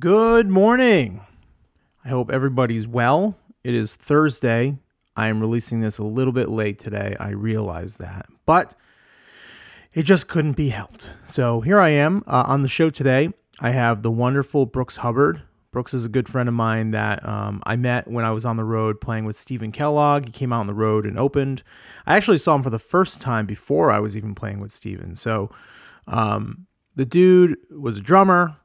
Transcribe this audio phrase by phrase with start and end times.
[0.00, 1.20] Good morning.
[2.04, 3.38] I hope everybody's well.
[3.62, 4.78] It is Thursday.
[5.14, 7.14] I am releasing this a little bit late today.
[7.20, 8.74] I realize that, but
[9.94, 11.10] it just couldn't be helped.
[11.24, 13.32] So here I am uh, on the show today.
[13.60, 15.42] I have the wonderful Brooks Hubbard.
[15.70, 18.56] Brooks is a good friend of mine that um, I met when I was on
[18.56, 20.26] the road playing with Stephen Kellogg.
[20.26, 21.62] He came out on the road and opened.
[22.06, 25.14] I actually saw him for the first time before I was even playing with Stephen.
[25.14, 25.48] So
[26.08, 26.66] um,
[26.96, 28.56] the dude was a drummer,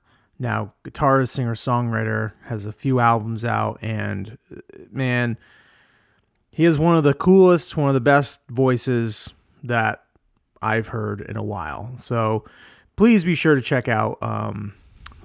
[0.41, 4.37] now guitarist, singer, songwriter, has a few albums out, and
[4.91, 5.37] man,
[6.49, 10.03] he is one of the coolest, one of the best voices that
[10.61, 11.91] I've heard in a while.
[11.97, 12.43] So
[12.95, 14.73] please be sure to check out um,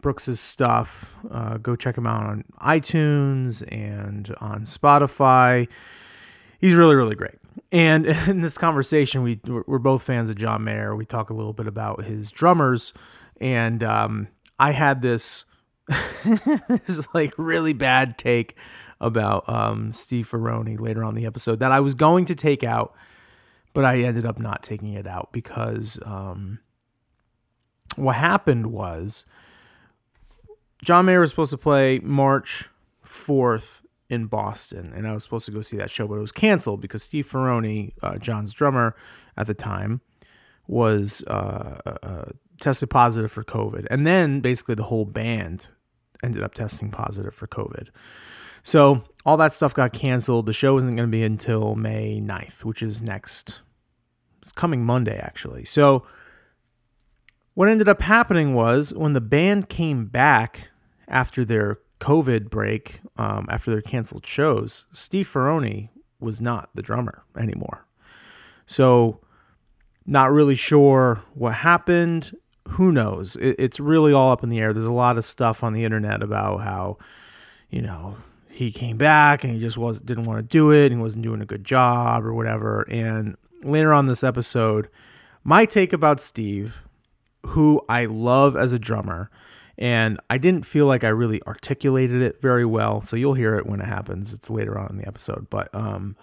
[0.02, 1.14] Brooks's stuff.
[1.30, 5.66] Uh, go check him out on iTunes and on Spotify.
[6.58, 7.36] He's really, really great.
[7.72, 10.94] And in this conversation, we we're both fans of John Mayer.
[10.94, 12.92] We talk a little bit about his drummers,
[13.40, 14.28] and um,
[14.58, 15.44] I had this
[16.68, 18.56] this like really bad take
[19.00, 22.94] about um, Steve Ferrone later on the episode that I was going to take out,
[23.74, 26.60] but I ended up not taking it out because um,
[27.96, 29.26] what happened was
[30.82, 32.68] John Mayer was supposed to play March
[33.04, 36.32] 4th in Boston, and I was supposed to go see that show, but it was
[36.32, 38.96] canceled because Steve Ferrone, uh, John's drummer
[39.36, 40.00] at the time,
[40.68, 42.24] was uh, uh,
[42.60, 43.86] tested positive for COVID.
[43.90, 45.68] And then basically the whole band
[46.22, 47.88] ended up testing positive for COVID.
[48.62, 50.46] So all that stuff got canceled.
[50.46, 53.60] The show isn't going to be until May 9th, which is next,
[54.40, 55.64] it's coming Monday, actually.
[55.64, 56.04] So
[57.54, 60.68] what ended up happening was when the band came back
[61.08, 65.88] after their COVID break, um, after their canceled shows, Steve Ferrone
[66.20, 67.86] was not the drummer anymore.
[68.66, 69.20] So,
[70.04, 72.36] not really sure what happened.
[72.70, 73.36] Who knows?
[73.36, 74.72] It, it's really all up in the air.
[74.72, 76.98] There's a lot of stuff on the internet about how,
[77.70, 78.16] you know,
[78.48, 81.22] he came back and he just was didn't want to do it and he wasn't
[81.22, 82.86] doing a good job or whatever.
[82.90, 84.88] And later on this episode,
[85.44, 86.82] my take about Steve,
[87.48, 89.30] who I love as a drummer,
[89.78, 93.02] and I didn't feel like I really articulated it very well.
[93.02, 94.32] So you'll hear it when it happens.
[94.32, 96.16] It's later on in the episode, but um,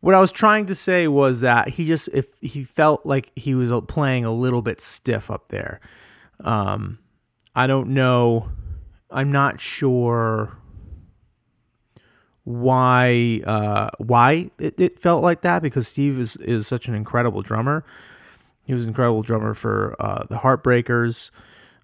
[0.00, 3.54] what I was trying to say was that he just if he felt like he
[3.54, 5.80] was playing a little bit stiff up there.
[6.42, 6.98] Um,
[7.54, 8.50] I don't know.
[9.10, 10.56] I'm not sure
[12.44, 17.42] why uh, why it, it felt like that because Steve is is such an incredible
[17.42, 17.84] drummer.
[18.64, 21.30] He was an incredible drummer for uh, the Heartbreakers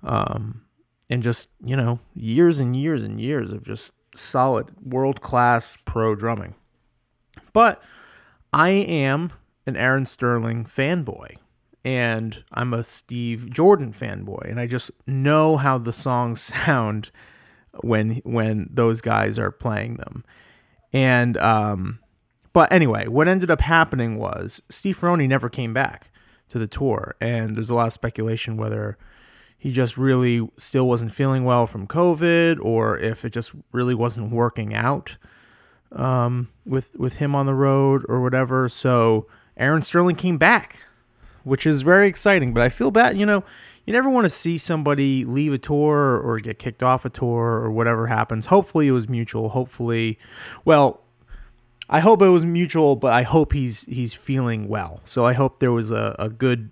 [0.03, 0.63] um,
[1.11, 6.15] and just you know years and years and years of just solid world class pro
[6.15, 6.55] drumming.
[7.53, 7.83] But
[8.53, 9.33] I am
[9.67, 11.37] an Aaron Sterling fanboy,
[11.85, 17.11] and I'm a Steve Jordan fanboy, and I just know how the songs sound
[17.83, 20.25] when when those guys are playing them.
[20.93, 21.99] And um,
[22.53, 26.11] but anyway, what ended up happening was Steve Ferrone never came back
[26.49, 28.97] to the tour, and there's a lot of speculation whether
[29.59, 34.31] he just really still wasn't feeling well from COVID, or if it just really wasn't
[34.31, 35.17] working out
[35.93, 38.69] um, with with him on the road or whatever.
[38.69, 39.27] So
[39.57, 40.79] Aaron Sterling came back,
[41.45, 42.53] which is very exciting.
[42.53, 43.45] But I feel bad, you know,
[43.87, 47.61] you never want to see somebody leave a tour or get kicked off a tour
[47.61, 48.47] or whatever happens.
[48.47, 49.51] Hopefully it was mutual.
[49.51, 50.19] Hopefully,
[50.65, 51.03] well,
[51.89, 55.01] I hope it was mutual, but I hope he's he's feeling well.
[55.05, 56.71] So I hope there was a, a good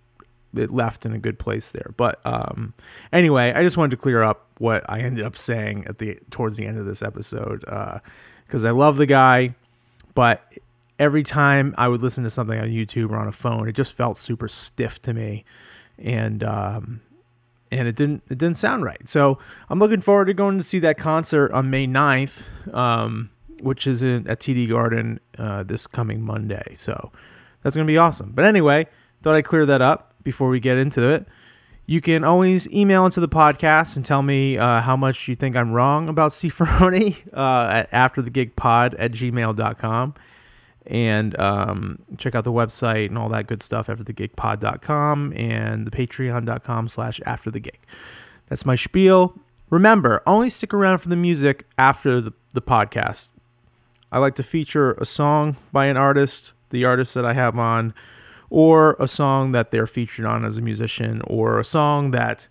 [0.57, 1.93] it left in a good place there.
[1.97, 2.75] But um,
[3.13, 6.57] anyway, I just wanted to clear up what I ended up saying at the towards
[6.57, 7.65] the end of this episode
[8.55, 9.57] because I love the guy,
[10.15, 10.55] but
[11.01, 13.95] every time I would listen to something on YouTube or on a phone, it just
[13.95, 15.45] felt super stiff to me,
[15.99, 17.01] and um,
[17.73, 19.09] and it didn't it didn't sound right.
[19.09, 23.89] So I'm looking forward to going to see that concert on May 9th, um, which
[23.89, 26.75] is in at TD Garden uh, this coming Monday.
[26.77, 27.11] So
[27.65, 28.31] that's gonna be awesome.
[28.37, 28.87] But anyway,
[29.25, 31.27] thought I'd clear that up before we get into it.
[31.87, 35.55] You can always email into the podcast and tell me uh, how much you think
[35.55, 40.15] I'm wrong about Ferrone uh, at afterthegigpod at gmail.com.
[40.87, 46.89] And um, check out the website and all that good stuff, afterthegigpod.com and the patreon.com
[46.89, 47.77] slash afterthegig.
[48.49, 49.39] That's my spiel.
[49.71, 53.29] Remember, only stick around for the music after the, the podcast.
[54.13, 57.93] I like to feature a song by an artist, the artist that I have on
[58.55, 62.47] or a song that they're featured on as a musician, or a song that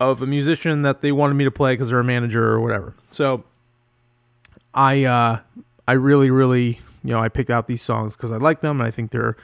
[0.00, 2.92] of a musician that they wanted me to play because they're a manager or whatever.
[3.12, 3.44] So
[4.74, 5.38] I uh,
[5.86, 8.88] I really really you know I picked out these songs because I like them and
[8.88, 9.36] I think they're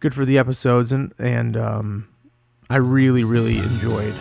[0.00, 2.08] good for the episodes and and um,
[2.68, 4.14] I really really enjoyed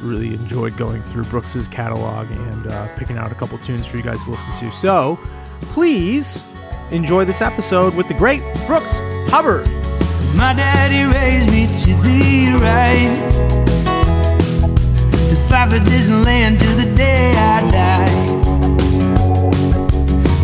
[0.00, 4.02] really enjoyed going through Brooks's catalog and uh, picking out a couple tunes for you
[4.02, 4.70] guys to listen to.
[4.70, 5.18] So
[5.60, 6.42] please
[6.90, 9.66] enjoy this episode with the great Brooks Hubbard.
[10.36, 13.16] My daddy raised me to be right.
[15.28, 18.28] To fight for this land till the day I die.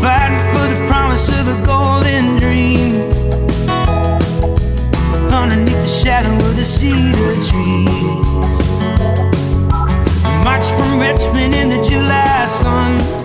[0.01, 3.01] Fighting for the promise of a golden dream.
[5.33, 8.25] Underneath the shadow of the cedar trees.
[10.45, 13.24] March from Richmond in the July sun.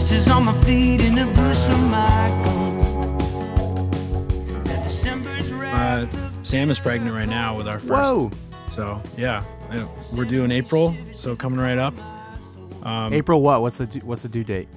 [0.00, 3.18] Blisters on my feet and the boots from my gun.
[4.82, 6.06] December's Uh.
[6.42, 7.92] Sam is pregnant right now with our first.
[7.92, 8.30] Whoa.
[8.70, 9.44] So yeah,
[10.16, 11.92] we're due in April, so coming right up,
[12.82, 13.60] Um, April what?
[13.60, 14.68] What's the due, what's the due date?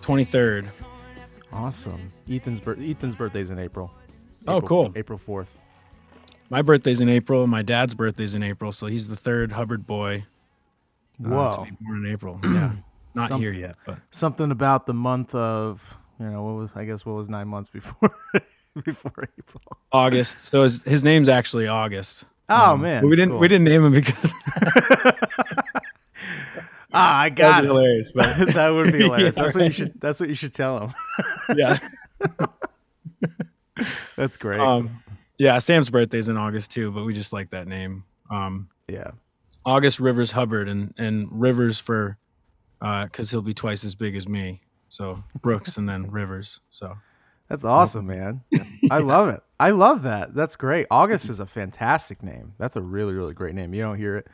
[0.00, 0.66] twenty third.
[1.52, 2.00] Awesome.
[2.30, 3.90] Ethan's bir- Ethan's birthday's in April.
[4.48, 4.92] Oh, April- cool.
[4.96, 5.48] April 4th.
[6.48, 7.46] My birthday's in April.
[7.46, 10.24] My dad's birthday's in April, so he's the third Hubbard boy
[11.22, 11.64] uh, Whoa.
[11.66, 12.40] to be born in April.
[12.44, 12.72] Yeah,
[13.14, 16.84] not Some- here yet, but Something about the month of, you know, what was I
[16.84, 18.14] guess what was 9 months before
[18.84, 19.62] before April.
[19.92, 20.40] August.
[20.46, 22.24] So his his name's actually August.
[22.48, 23.08] Oh man.
[23.08, 23.38] We didn't cool.
[23.40, 24.32] we didn't name him because
[26.92, 27.70] Ah, I that got would be it.
[27.70, 28.12] hilarious.
[28.12, 29.36] But that would be hilarious.
[29.36, 30.94] Yeah, that's what you should that's what you should tell him.
[31.56, 31.78] yeah,
[34.16, 34.60] That's great.
[34.60, 35.02] um,
[35.38, 35.58] yeah.
[35.60, 38.04] Sam's birthday's in August too, but we just like that name.
[38.30, 39.12] Um, yeah.
[39.64, 42.18] August Rivers Hubbard and and Rivers for
[42.80, 44.62] because he'll be twice as big as me.
[44.88, 46.60] So Brooks and then Rivers.
[46.70, 46.96] So
[47.48, 48.42] That's awesome, man.
[48.90, 49.40] I love it.
[49.58, 50.34] I love that.
[50.34, 50.86] That's great.
[50.90, 52.54] August is a fantastic name.
[52.58, 53.74] That's a really, really great name.
[53.74, 54.26] You don't hear it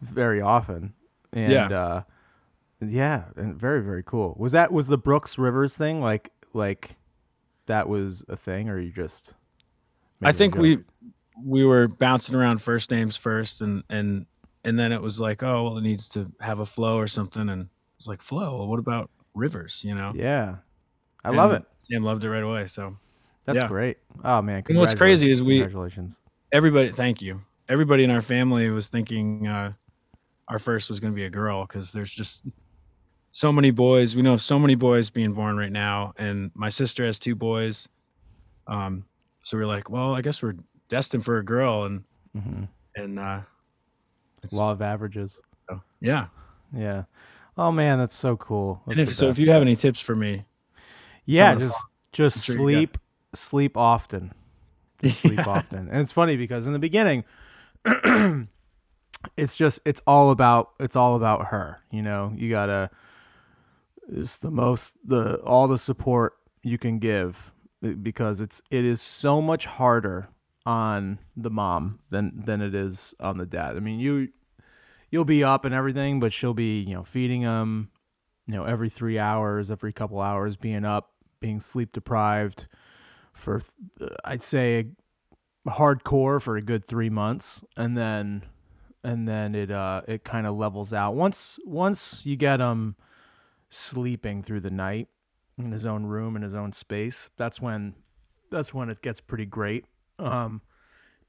[0.00, 0.94] very often.
[1.32, 1.66] And Yeah.
[1.68, 2.02] uh
[2.84, 4.34] yeah, and very, very cool.
[4.38, 6.96] Was that was the Brooks Rivers thing like like
[7.66, 9.34] that was a thing or you just
[10.20, 10.78] I think we
[11.44, 14.26] we were bouncing around first names first, and and
[14.64, 17.48] and then it was like, oh well, it needs to have a flow or something,
[17.48, 17.68] and
[18.02, 18.56] it's like flow.
[18.58, 19.82] Well, what about Rivers?
[19.84, 20.56] You know, Yeah.
[21.24, 21.62] I love it.
[21.88, 22.66] Sam loved it right away.
[22.66, 22.96] So
[23.44, 23.68] That's yeah.
[23.68, 23.98] great.
[24.24, 26.20] Oh man, And what's crazy is we- congratulations.
[26.52, 27.40] everybody, thank you.
[27.68, 29.72] Everybody in our family was thinking uh,
[30.48, 32.44] our first was going to be a girl because there's just
[33.30, 34.16] so many boys.
[34.16, 37.88] We know so many boys being born right now, and my sister has two boys.
[38.66, 39.04] Um,
[39.44, 40.56] so we're like, well, I guess we're
[40.88, 42.02] destined for a girl, and
[42.36, 42.68] Mhm.
[42.96, 43.40] and uh,
[44.50, 45.40] Law of averages.
[45.70, 46.26] so, yeah.
[46.74, 47.04] Yeah.
[47.56, 48.82] Oh man, that's so cool.
[48.86, 50.44] That's if, so if you have any tips for me,
[51.24, 52.98] Yeah, just just sure sleep
[53.34, 54.32] sleep often.
[55.02, 55.88] Just sleep often.
[55.88, 57.24] And it's funny because in the beginning
[59.36, 62.32] it's just it's all about it's all about her, you know.
[62.36, 62.90] You got to
[64.08, 67.52] it's the most the all the support you can give
[68.02, 70.28] because it's it is so much harder
[70.64, 73.76] on the mom than than it is on the dad.
[73.76, 74.28] I mean, you
[75.12, 77.90] you'll be up and everything, but she'll be, you know, feeding him,
[78.46, 82.66] you know, every 3 hours, every couple hours being up, being sleep deprived
[83.32, 83.62] for
[84.00, 84.88] uh, I'd say
[85.68, 88.42] hardcore for a good 3 months and then
[89.04, 91.14] and then it uh it kind of levels out.
[91.14, 92.96] Once once you get him
[93.70, 95.08] sleeping through the night
[95.58, 97.94] in his own room in his own space, that's when
[98.50, 99.84] that's when it gets pretty great.
[100.18, 100.62] Um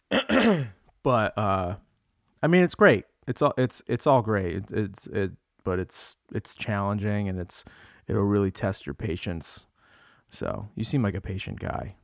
[1.04, 1.76] but uh
[2.42, 3.06] I mean it's great.
[3.28, 4.56] It's all it's it's all great.
[4.56, 5.32] It's it's it
[5.64, 7.64] but it's it's challenging and it's
[8.08, 9.66] it'll really test your patience.
[10.30, 11.96] So, you seem like a patient guy.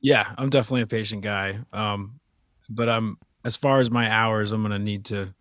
[0.00, 1.58] yeah, I'm definitely a patient guy.
[1.72, 2.20] Um,
[2.68, 5.34] but I'm as far as my hours, I'm gonna need to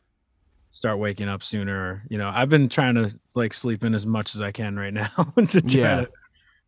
[0.71, 2.03] start waking up sooner.
[2.09, 4.93] You know, I've been trying to like sleep in as much as I can right
[4.93, 5.95] now to try Yeah.
[6.01, 6.09] to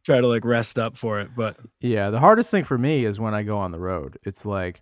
[0.05, 1.31] try to like rest up for it.
[1.35, 4.17] But Yeah, the hardest thing for me is when I go on the road.
[4.23, 4.81] It's like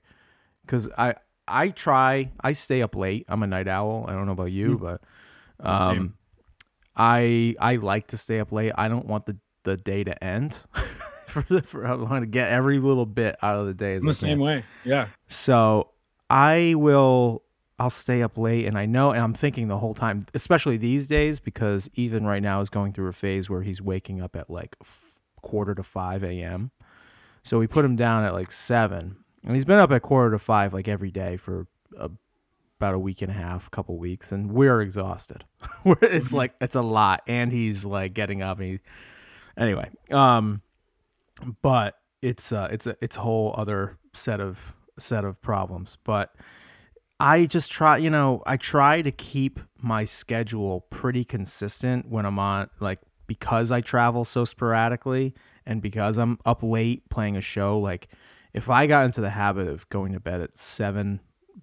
[0.68, 1.16] cuz I
[1.50, 3.26] I try I stay up late.
[3.28, 4.06] I'm a night owl.
[4.08, 5.02] I don't know about you, but
[5.60, 6.16] um
[6.96, 8.74] I I like to stay up late.
[8.78, 10.64] I don't want the the day to end.
[11.28, 14.04] for, the, for I want to get every little bit out of the day as
[14.04, 14.64] I'm I the same way.
[14.84, 15.08] Yeah.
[15.28, 15.92] So
[16.30, 17.44] I will
[17.78, 21.08] I'll stay up late and I know and I'm thinking the whole time, especially these
[21.08, 24.50] days because Ethan right now is going through a phase where he's waking up at
[24.50, 26.72] like f- quarter to 5 a.m.
[27.44, 29.16] So we put him down at like 7
[29.46, 31.68] and he's been up at quarter to 5 like every day for
[31.98, 32.10] a,
[32.80, 35.46] about a week and a half, couple weeks and we're exhausted.
[36.02, 38.80] It's like it's a lot and he's like getting up and he,
[39.58, 40.62] anyway, um
[41.62, 46.36] but it's uh it's a it's a whole other set of set of problems but
[47.20, 52.38] i just try you know i try to keep my schedule pretty consistent when i'm
[52.38, 55.34] on like because i travel so sporadically
[55.66, 58.10] and because i'm up late playing a show like
[58.54, 61.20] if i got into the habit of going to bed at 7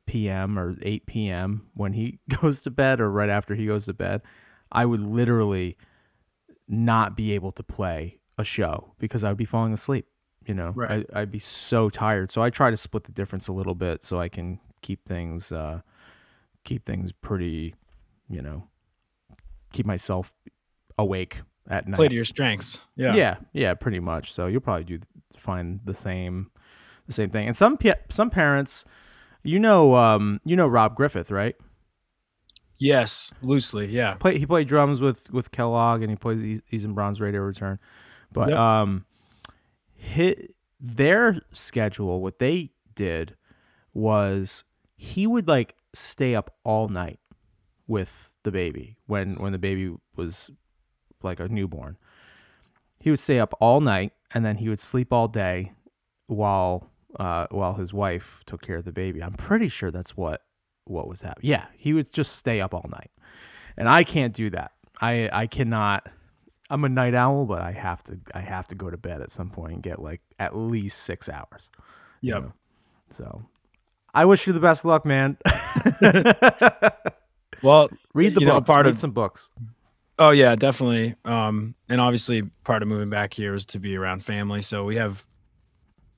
[0.07, 0.59] p.m.
[0.59, 1.67] or 8 p.m.
[1.75, 4.23] when he goes to bed or right after he goes to bed,
[4.71, 5.77] I would literally
[6.69, 10.07] not be able to play a show because I would be falling asleep.
[10.45, 11.05] You know, Right.
[11.13, 12.31] I, I'd be so tired.
[12.31, 15.51] So I try to split the difference a little bit so I can keep things,
[15.51, 15.81] uh,
[16.63, 17.75] keep things pretty,
[18.29, 18.69] you know,
[19.73, 20.33] keep myself
[20.99, 21.97] awake at night.
[21.97, 22.83] Play to your strengths.
[22.95, 23.15] Yeah.
[23.17, 24.33] Yeah, yeah, pretty much.
[24.33, 25.01] So you'll probably do
[25.37, 26.51] find the same,
[27.07, 27.47] the same thing.
[27.47, 28.85] And some some parents,
[29.43, 31.57] you know, um, you know Rob Griffith, right?
[32.79, 33.33] Yes.
[33.43, 33.87] Loosely.
[33.87, 34.15] Yeah.
[34.15, 37.79] Play he played drums with with Kellogg, and he plays he's- in Bronze Radio Return.
[38.33, 38.59] But Yep.
[38.59, 39.07] um,
[39.95, 42.21] hit their schedule.
[42.21, 43.37] What they did
[43.95, 44.65] was
[44.97, 47.19] he would like stay up all night
[47.87, 50.51] with the baby when when the baby was
[51.23, 51.97] like a newborn.
[52.99, 55.73] He would stay up all night and then he would sleep all day
[56.27, 59.23] while uh, while his wife took care of the baby.
[59.23, 60.43] I'm pretty sure that's what
[60.85, 61.51] what was happening.
[61.51, 63.11] Yeah, he would just stay up all night,
[63.77, 64.73] and I can't do that.
[65.01, 66.09] I I cannot.
[66.69, 69.31] I'm a night owl, but I have to I have to go to bed at
[69.31, 71.71] some point and get like at least six hours.
[72.21, 72.53] you know?
[73.11, 73.45] So
[74.15, 75.37] I wish you the best luck, man.
[77.63, 79.51] Well, Read the you know, part Read of some books.
[80.19, 81.15] Oh yeah, definitely.
[81.25, 84.63] Um, and obviously, part of moving back here is to be around family.
[84.63, 85.25] So we have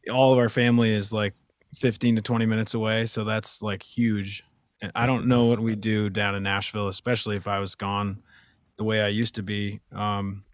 [0.08, 1.34] all of our family is like
[1.76, 3.06] 15 to 20 minutes away.
[3.06, 4.44] So that's like huge.
[4.80, 7.74] And I That's don't know what we do down in Nashville, especially if I was
[7.74, 8.22] gone
[8.76, 9.80] the way I used to be.
[9.92, 10.44] Um,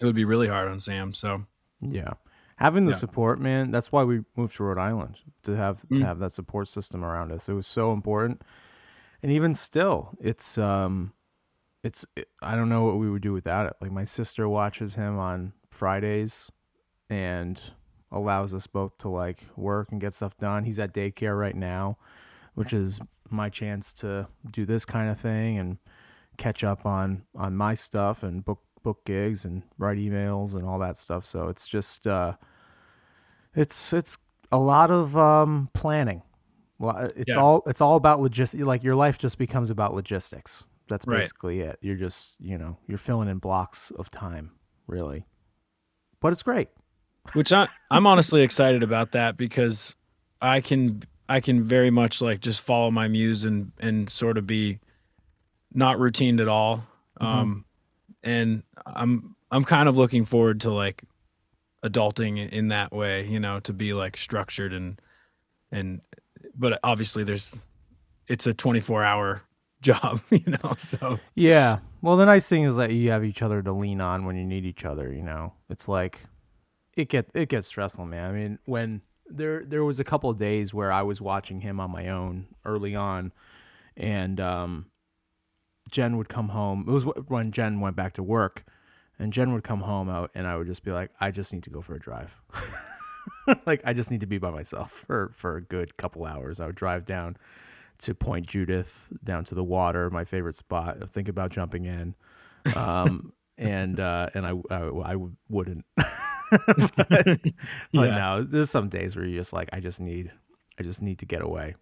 [0.00, 1.12] it would be really hard on Sam.
[1.14, 1.44] So
[1.80, 2.14] Yeah.
[2.56, 2.96] Having the Yeah.
[2.98, 6.00] support, man, that's why we moved to Rhode Island to have Mm.
[6.00, 7.48] to have that support system around us.
[7.48, 8.42] It was so important.
[9.22, 11.12] And even still, it's um
[11.82, 13.74] it's it, I don't know what we would do without it.
[13.80, 16.50] Like my sister watches him on Fridays
[17.08, 17.72] and
[18.12, 20.64] allows us both to like work and get stuff done.
[20.64, 21.98] He's at daycare right now,
[22.54, 25.78] which is my chance to do this kind of thing and
[26.36, 30.78] catch up on on my stuff and book book gigs and write emails and all
[30.78, 31.24] that stuff.
[31.24, 32.34] So it's just uh
[33.54, 34.18] it's it's
[34.52, 36.22] a lot of um planning.
[36.78, 37.40] Well, it's Yeah.
[37.42, 38.62] all it's all about logistics.
[38.64, 40.66] Like your life just becomes about logistics.
[40.88, 41.18] That's Right.
[41.18, 41.78] basically it.
[41.82, 44.52] You're just, you know, you're filling in blocks of time,
[44.88, 45.24] really.
[46.20, 46.68] But it's great.
[47.32, 49.96] Which I, I'm honestly excited about that because
[50.40, 54.46] I can I can very much like just follow my muse and and sort of
[54.46, 54.78] be
[55.72, 56.84] not routined at all.
[57.20, 57.64] Um,
[58.22, 61.02] and I'm I'm kind of looking forward to like
[61.84, 65.00] adulting in- in that way, you know, to be like structured and
[65.70, 66.00] and
[66.54, 67.58] but obviously there's
[68.26, 69.42] it's a 24 hour
[69.82, 70.74] job, you know.
[70.78, 71.78] So Yeah.
[72.02, 74.44] Well, the nice thing is that you have each other to lean on when you
[74.44, 75.12] need each other.
[75.12, 76.22] You know, it's like
[76.94, 78.30] it get it gets stressful, man.
[78.30, 81.80] I mean, when there there was a couple of days where I was watching him
[81.80, 83.32] on my own early on,
[83.96, 84.86] and um,
[85.90, 86.84] Jen would come home.
[86.88, 88.64] It was when Jen went back to work,
[89.18, 91.62] and Jen would come home out, and I would just be like, I just need
[91.64, 92.40] to go for a drive.
[93.66, 96.60] like I just need to be by myself for for a good couple hours.
[96.60, 97.36] I would drive down
[97.98, 100.98] to Point Judith, down to the water, my favorite spot.
[101.02, 102.14] I think about jumping in,
[102.74, 105.16] um, and uh, and I I, I
[105.48, 105.84] wouldn't.
[106.50, 107.42] but, but
[107.92, 108.16] Yeah.
[108.16, 110.30] no, there's some days where you're just like I just need
[110.78, 111.74] I just need to get away,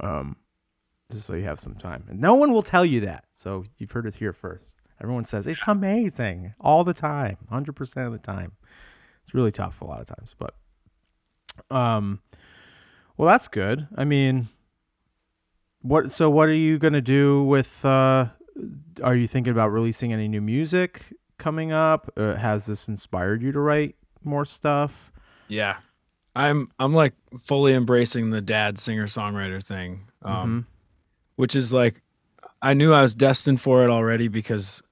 [0.00, 0.36] um,
[1.10, 2.04] just so you have some time.
[2.08, 4.76] And no one will tell you that, so you've heard it here first.
[5.00, 8.52] Everyone says it's amazing all the time, hundred percent of the time.
[9.22, 10.54] It's really tough a lot of times, but
[11.74, 12.20] um,
[13.16, 13.88] well, that's good.
[13.96, 14.48] I mean,
[15.80, 16.12] what?
[16.12, 17.84] So, what are you gonna do with?
[17.84, 18.26] uh
[19.02, 22.10] Are you thinking about releasing any new music coming up?
[22.16, 25.12] Uh, has this inspired you to write more stuff?
[25.48, 25.76] Yeah.
[26.34, 30.08] I'm I'm like fully embracing the dad singer songwriter thing.
[30.22, 30.66] Um
[31.36, 32.02] which is like
[32.60, 34.82] I knew I was destined for it already because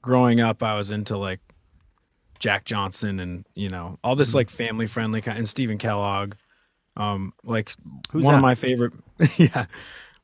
[0.00, 1.40] growing up I was into like
[2.38, 6.34] Jack Johnson and you know all this like family friendly kind and Stephen Kellogg.
[6.96, 7.72] Um like
[8.10, 8.38] Who's one that?
[8.38, 8.94] of my favorite
[9.36, 9.66] yeah.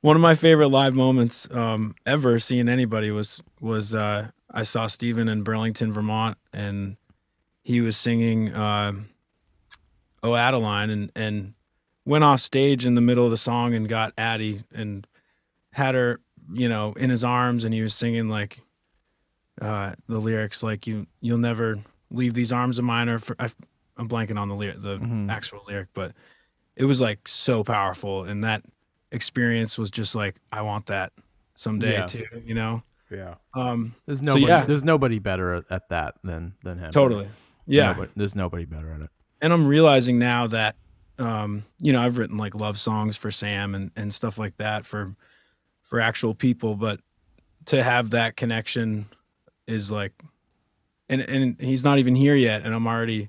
[0.01, 4.87] One of my favorite live moments um ever seeing anybody was was uh I saw
[4.87, 6.97] Stephen in Burlington, Vermont and
[7.63, 8.93] he was singing uh
[10.23, 11.55] Oh Adeline and and
[12.05, 15.07] went off stage in the middle of the song and got Addie and
[15.73, 16.21] had her,
[16.53, 18.61] you know, in his arms and he was singing like
[19.61, 21.79] uh the lyrics like you you'll never
[22.11, 23.51] leave these arms of mine or for, I,
[23.97, 25.31] I'm blanking on the lyric the Mhm.
[25.31, 26.13] actual lyric but
[26.77, 28.63] it was like so powerful and that
[29.11, 31.13] experience was just like I want that
[31.55, 32.07] someday Yeah.
[32.07, 32.83] too, you know.
[33.13, 33.35] Yeah.
[33.55, 34.47] Um There's So, nobody.
[34.47, 34.65] yeah.
[34.65, 36.91] There's nobody better at, at that than than him.
[36.93, 37.29] totally.
[37.67, 37.93] Yeah.
[37.93, 39.11] Nobody- there's nobody better at it.
[39.41, 40.77] and I'm realizing now that
[41.19, 44.87] um, you know, I've written like love songs for Sam and and stuff like that
[44.87, 45.15] for
[45.83, 47.01] for actual people, but
[47.67, 49.07] to have that connection
[49.67, 50.13] is like
[51.09, 53.29] and and he's not even here yet and I'm already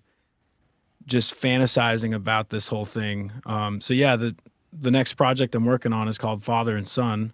[1.06, 3.32] just fantasizing about this whole thing.
[3.46, 4.36] Um, so yeah, the
[4.72, 7.34] the next project I'm working on is called Father and Son.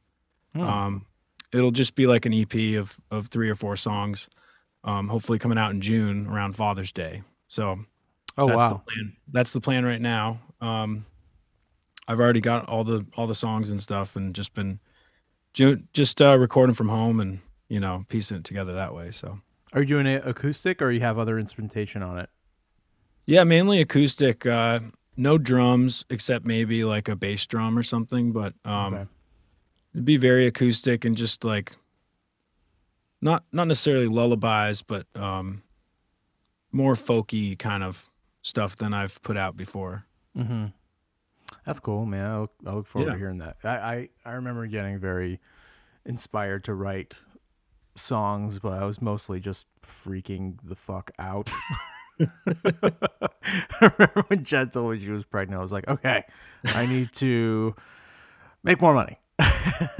[0.53, 0.61] Hmm.
[0.61, 1.05] Um,
[1.53, 4.29] it'll just be like an EP of of three or four songs.
[4.83, 7.23] Um, hopefully coming out in June around Father's Day.
[7.47, 7.79] So
[8.37, 8.69] oh that's wow.
[8.73, 9.17] the plan.
[9.31, 10.39] That's the plan right now.
[10.61, 11.05] Um,
[12.07, 14.79] I've already got all the all the songs and stuff, and just been
[15.53, 19.11] ju- just uh, recording from home and you know piecing it together that way.
[19.11, 19.39] So
[19.73, 22.29] Are you doing it acoustic or you have other instrumentation on it?
[23.25, 24.45] yeah, mainly acoustic.
[24.45, 24.79] Uh,
[25.15, 29.05] no drums except maybe like a bass drum or something, but um, Okay.
[29.99, 31.75] It'd be very acoustic and just like
[33.21, 35.61] not not necessarily lullabies, but um,
[36.71, 38.05] more folky kind of
[38.41, 40.05] stuff than I've put out before.
[40.37, 40.67] Mm-hmm.
[41.65, 42.25] That's cool, man.
[42.31, 43.13] I look, I look forward Yeah.
[43.13, 43.57] to hearing that.
[43.65, 45.41] I, I, I remember getting very
[46.05, 47.15] inspired to write
[47.95, 51.51] songs, but I was mostly just freaking the fuck out.
[52.21, 53.01] I
[53.81, 56.23] remember when Jen told me she was pregnant, I was like, okay,
[56.65, 57.75] I need to
[58.63, 59.17] make more money.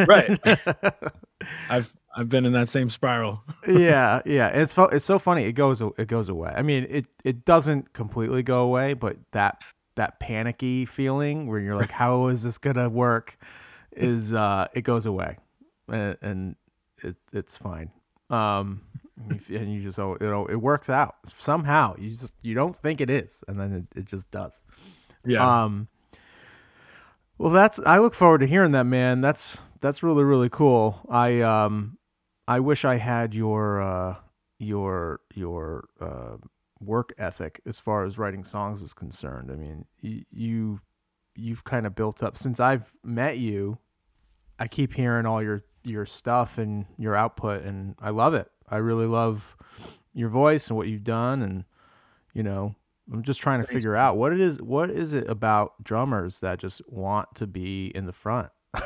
[0.07, 0.39] Right.
[1.69, 3.43] I've I've been in that same spiral.
[3.67, 4.49] yeah, yeah.
[4.49, 5.45] It's fu- it's so funny.
[5.45, 6.53] It goes it goes away.
[6.55, 9.61] I mean, it it doesn't completely go away, but that
[9.95, 13.37] that panicky feeling where you're like, how is this gonna work?
[13.91, 15.37] Is uh, it goes away,
[15.87, 16.55] and, and
[17.03, 17.91] it it's fine.
[18.29, 18.81] Um,
[19.27, 21.95] and you, just oh, you know it works out somehow.
[21.97, 24.63] You just you don't think it is, and then it, it just does.
[25.25, 25.63] Yeah.
[25.63, 25.87] Um,
[27.39, 29.21] well, that's I look forward to hearing that, man.
[29.21, 30.99] That's that's really really cool.
[31.09, 31.97] I um
[32.47, 34.15] I wish I had your uh
[34.59, 36.35] your your uh
[36.81, 39.51] work ethic as far as writing songs is concerned.
[39.51, 40.81] I mean, you, you
[41.33, 43.77] you've kind of built up since I've met you.
[44.59, 48.51] I keep hearing all your your stuff and your output and I love it.
[48.67, 49.55] I really love
[50.13, 51.63] your voice and what you've done and
[52.33, 52.75] you know,
[53.11, 56.59] I'm just trying to figure out what it is what is it about drummers that
[56.59, 58.49] just want to be in the front?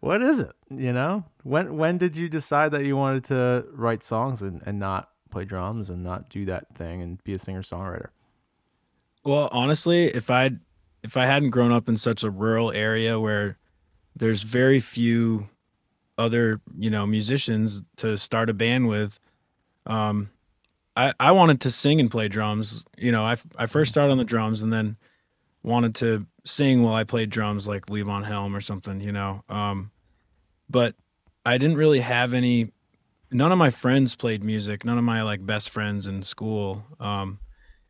[0.00, 0.52] what is it?
[0.70, 1.24] You know?
[1.42, 5.44] When when did you decide that you wanted to write songs and, and not play
[5.44, 8.08] drums and not do that thing and be a singer songwriter?
[9.24, 10.52] Well, honestly, if I
[11.02, 13.58] if I hadn't grown up in such a rural area where
[14.14, 15.48] there's very few
[16.18, 19.20] other, you know, musicians to start a band with,
[19.84, 20.30] um,
[20.96, 22.84] I I wanted to sing and play drums.
[22.96, 24.96] You know, I I first started on the drums and then
[25.62, 29.00] wanted to sing while I played drums, like Levon Helm or something.
[29.00, 29.90] You know, um,
[30.68, 30.94] but
[31.44, 32.72] I didn't really have any.
[33.30, 34.84] None of my friends played music.
[34.84, 36.84] None of my like best friends in school.
[37.00, 37.40] Um,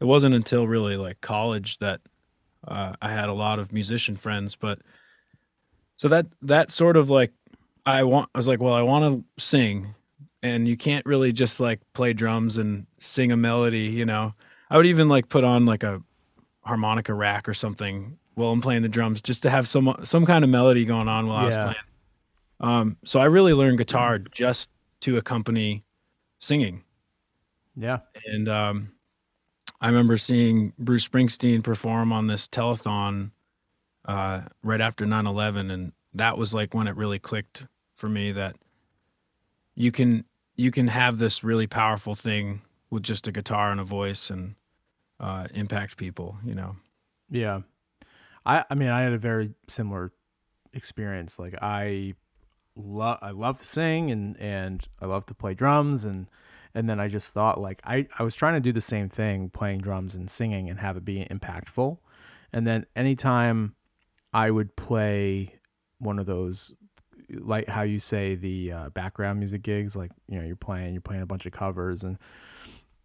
[0.01, 2.01] it wasn't until really like college that
[2.67, 4.57] uh, I had a lot of musician friends.
[4.57, 4.81] But
[5.97, 7.33] so that that sort of like
[7.85, 9.95] I want I was like, well, I want to sing,
[10.47, 13.81] and you can't really just like play drums and sing a melody.
[13.81, 14.35] You know,
[14.71, 16.03] I would even like put on like a
[16.63, 20.45] harmonica rack or something while I'm playing the drums just to have some some kind
[20.45, 21.75] of melody going on while I was playing.
[22.61, 25.85] Um, so I really learned guitar just to accompany
[26.39, 26.85] singing.
[27.77, 27.99] Yeah.
[28.27, 28.93] And um,
[29.81, 33.33] I remember seeing Bruce Springsteen perform on this telethon
[34.07, 35.71] uh, right after 9 11.
[35.71, 38.57] And that was like when it really clicked for me that
[39.75, 40.25] you can
[40.57, 44.55] you can have this really powerful thing with just a guitar and a voice and
[45.21, 46.77] uh, impact people, you know.
[47.31, 47.61] Yeah.
[48.45, 50.13] I I mean I had a very similar
[50.73, 51.39] experience.
[51.39, 52.15] Like I
[52.77, 56.29] love I love to sing and and I love to play drums and
[56.75, 59.51] and then I just thought like I I was trying to do the same thing
[59.51, 61.99] playing drums and singing and have it be impactful.
[62.53, 63.75] And then anytime
[64.33, 65.55] I would play
[65.99, 66.75] one of those
[67.31, 71.01] like how you say the uh, background music gigs like you know you're playing you're
[71.01, 72.19] playing a bunch of covers and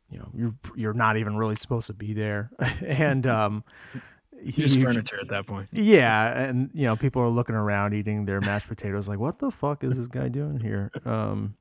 [0.10, 2.52] you know you're you're not even really supposed to be there
[2.86, 3.64] and um
[4.46, 5.70] Just you- furniture at that point.
[5.72, 9.52] yeah, and you know, people are looking around eating their mashed potatoes like, "What the
[9.52, 11.54] fuck is this guy doing here?" Um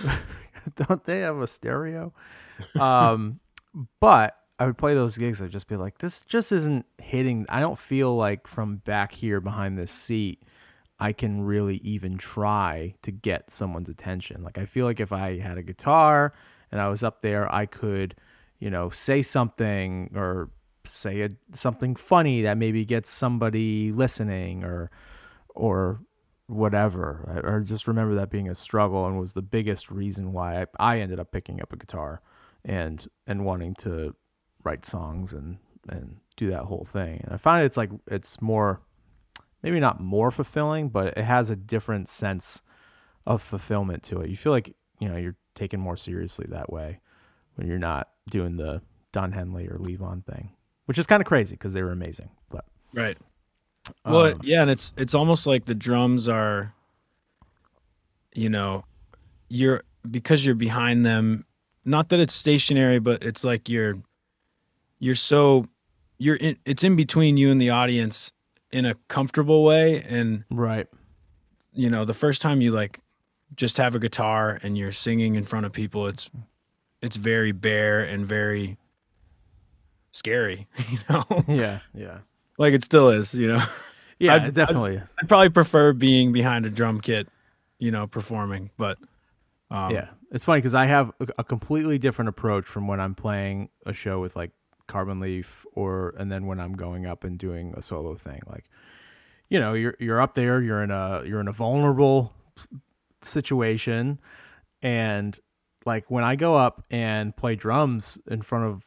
[0.76, 2.12] don't they have a stereo?
[2.78, 3.40] Um
[4.00, 7.44] but I would play those gigs I'd just be like, "This just isn't hitting.
[7.48, 10.42] I don't feel like from back here behind this seat
[11.02, 14.44] I can really even try to get someone's attention.
[14.44, 16.32] Like I feel like if I had a guitar
[16.70, 18.14] and I was up there, I could,
[18.60, 20.50] you know, say something or
[20.84, 24.92] say a, something funny that maybe gets somebody listening or
[25.48, 26.02] or
[26.46, 27.28] whatever.
[27.28, 30.66] I, or just remember that being a struggle and was the biggest reason why I,
[30.78, 32.22] I ended up picking up a guitar
[32.64, 34.14] and and wanting to
[34.62, 37.22] write songs and and do that whole thing.
[37.24, 38.82] And I find it's like it's more
[39.62, 42.62] maybe not more fulfilling, but it has a different sense
[43.26, 44.30] of fulfillment to it.
[44.30, 47.00] You feel like, you know, you're taken more seriously that way
[47.54, 50.52] when you're not doing the Don Henley or Levon thing,
[50.86, 52.30] which is kind of crazy because they were amazing.
[52.50, 53.16] But Right.
[54.04, 56.74] Well, um, yeah, and it's it's almost like the drums are
[58.34, 58.84] you know,
[59.48, 61.44] you're because you're behind them,
[61.84, 63.96] not that it's stationary, but it's like you're
[64.98, 65.66] you're so
[66.18, 68.32] you're in it's in between you and the audience
[68.72, 70.86] in a comfortable way and right.
[71.74, 73.00] you know, the first time you like
[73.54, 76.30] just have a guitar and you're singing in front of people, it's
[77.02, 78.78] it's very bare and very
[80.12, 81.24] scary, you know?
[81.48, 81.80] Yeah.
[81.94, 82.18] Yeah.
[82.58, 83.62] like it still is, you know.
[84.18, 84.98] Yeah, I'd- it definitely.
[85.20, 87.28] I'd probably prefer being behind a drum kit,
[87.78, 88.98] you know, performing, but
[89.70, 93.70] um, yeah, it's funny because I have a completely different approach from when I'm playing
[93.86, 94.50] a show with like
[94.92, 98.40] Carbon Leaf, or and then when I'm going up and doing a solo thing.
[98.46, 98.66] Like,
[99.48, 102.34] you know, you're you're up there, you're in a you're in a vulnerable
[103.22, 104.20] situation,
[104.82, 105.38] and
[105.86, 108.84] like when I go up and play drums in front of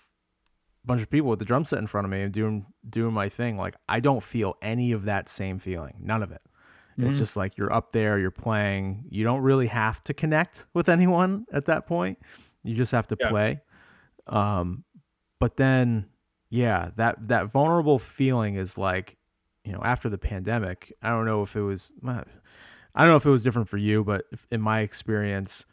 [0.84, 3.14] a bunch of people with the drum set in front of me and doing doing
[3.14, 6.42] my thing, like I don't feel any of that same feeling, none of it.
[6.98, 9.04] It's just like you're up there, you're playing.
[9.10, 12.20] You don't really have to connect with anyone at that point.
[12.64, 13.30] You just have to Yeah.
[13.30, 13.62] play.
[14.28, 14.86] Um,
[15.40, 16.08] but then,
[16.50, 19.18] yeah, that that vulnerable feeling is like,
[19.64, 20.94] you know, after the pandemic.
[21.02, 22.24] I don't know if it was, I
[23.02, 25.66] don't know if it was different for you, but in my experience,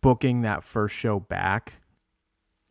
[0.00, 1.74] booking that first show back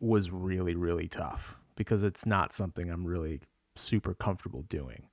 [0.00, 3.40] was really really tough because it's not something I'm really
[3.76, 5.08] super comfortable doing.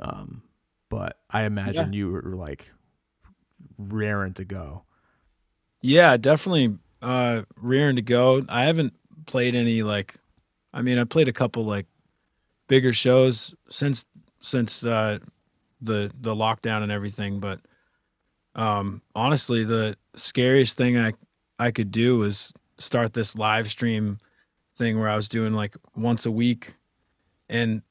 [0.00, 0.42] Um,
[0.88, 2.70] but I imagine you were like
[3.78, 4.84] raring to go.
[5.82, 8.44] yeah, definitely uh rearing to go.
[8.48, 8.94] I haven't
[9.26, 10.16] played any like
[10.72, 11.86] I mean, I played a couple like
[12.68, 14.04] bigger shows since
[14.40, 15.18] since uh
[15.80, 17.60] the the lockdown and everything, but
[18.54, 21.12] um honestly, the scariest thing I
[21.58, 24.18] I could do was start this live stream
[24.76, 26.74] thing where I was doing like once a week.
[27.48, 27.82] And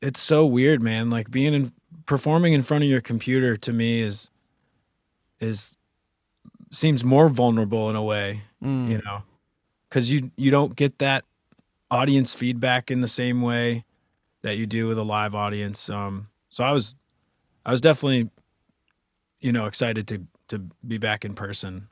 [0.00, 1.10] it's so weird, man.
[1.10, 1.72] Like being in
[2.06, 4.30] performing in front of your computer to me is
[5.40, 5.76] is
[6.72, 8.42] seems more vulnerable in a way,
[8.90, 9.22] you know,
[9.90, 11.24] because you you don't get that
[11.90, 13.84] audience feedback in the same way
[14.42, 15.90] that you do with a live audience.
[15.90, 16.94] Um, so I was
[17.66, 18.30] I was definitely
[19.40, 21.88] you know excited to to be back in person.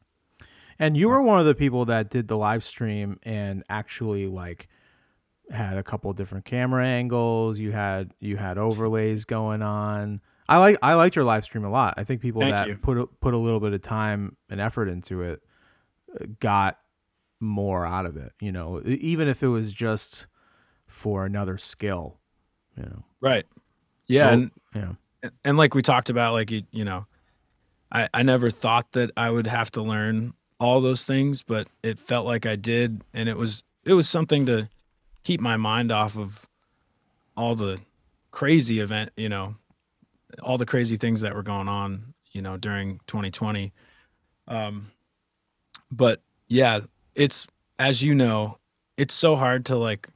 [0.80, 4.68] And you were one of the people that did the live stream and actually like
[5.50, 7.58] had a couple different camera angles.
[7.58, 10.20] You had you had overlays going on.
[10.48, 11.94] I like I liked your live stream a lot.
[11.96, 12.76] I think people Thank that you.
[12.76, 15.42] put a, put a little bit of time and effort into it
[16.14, 16.78] uh, got
[17.40, 18.32] more out of it.
[18.40, 20.26] You know, even if it was just
[20.86, 22.18] for another skill.
[22.76, 23.46] You know, Right.
[24.06, 24.96] Yeah, Well, and know.
[25.22, 27.06] and- and like we talked about like you, you know
[27.90, 31.98] I, I never thought that i would have to learn all those things but it
[31.98, 34.68] felt like i did and it was it was something to
[35.24, 36.46] keep my mind off of
[37.36, 37.80] all the
[38.30, 39.56] crazy event you know
[40.42, 43.72] all the crazy things that were going on you know during 2020
[44.46, 44.92] um
[45.90, 46.80] but yeah
[47.18, 47.46] it's
[47.78, 48.56] as you know
[48.96, 50.08] it's so hard to like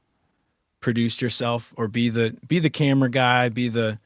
[0.81, 3.99] produce yourself or be the be the camera guy be the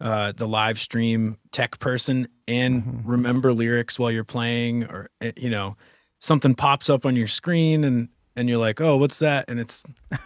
[0.00, 5.50] uh, the live stream tech person and remember lyrics while you're playing or eh, you
[5.50, 5.76] know
[6.18, 9.82] something pops up on your screen and and you're like oh what's that and it's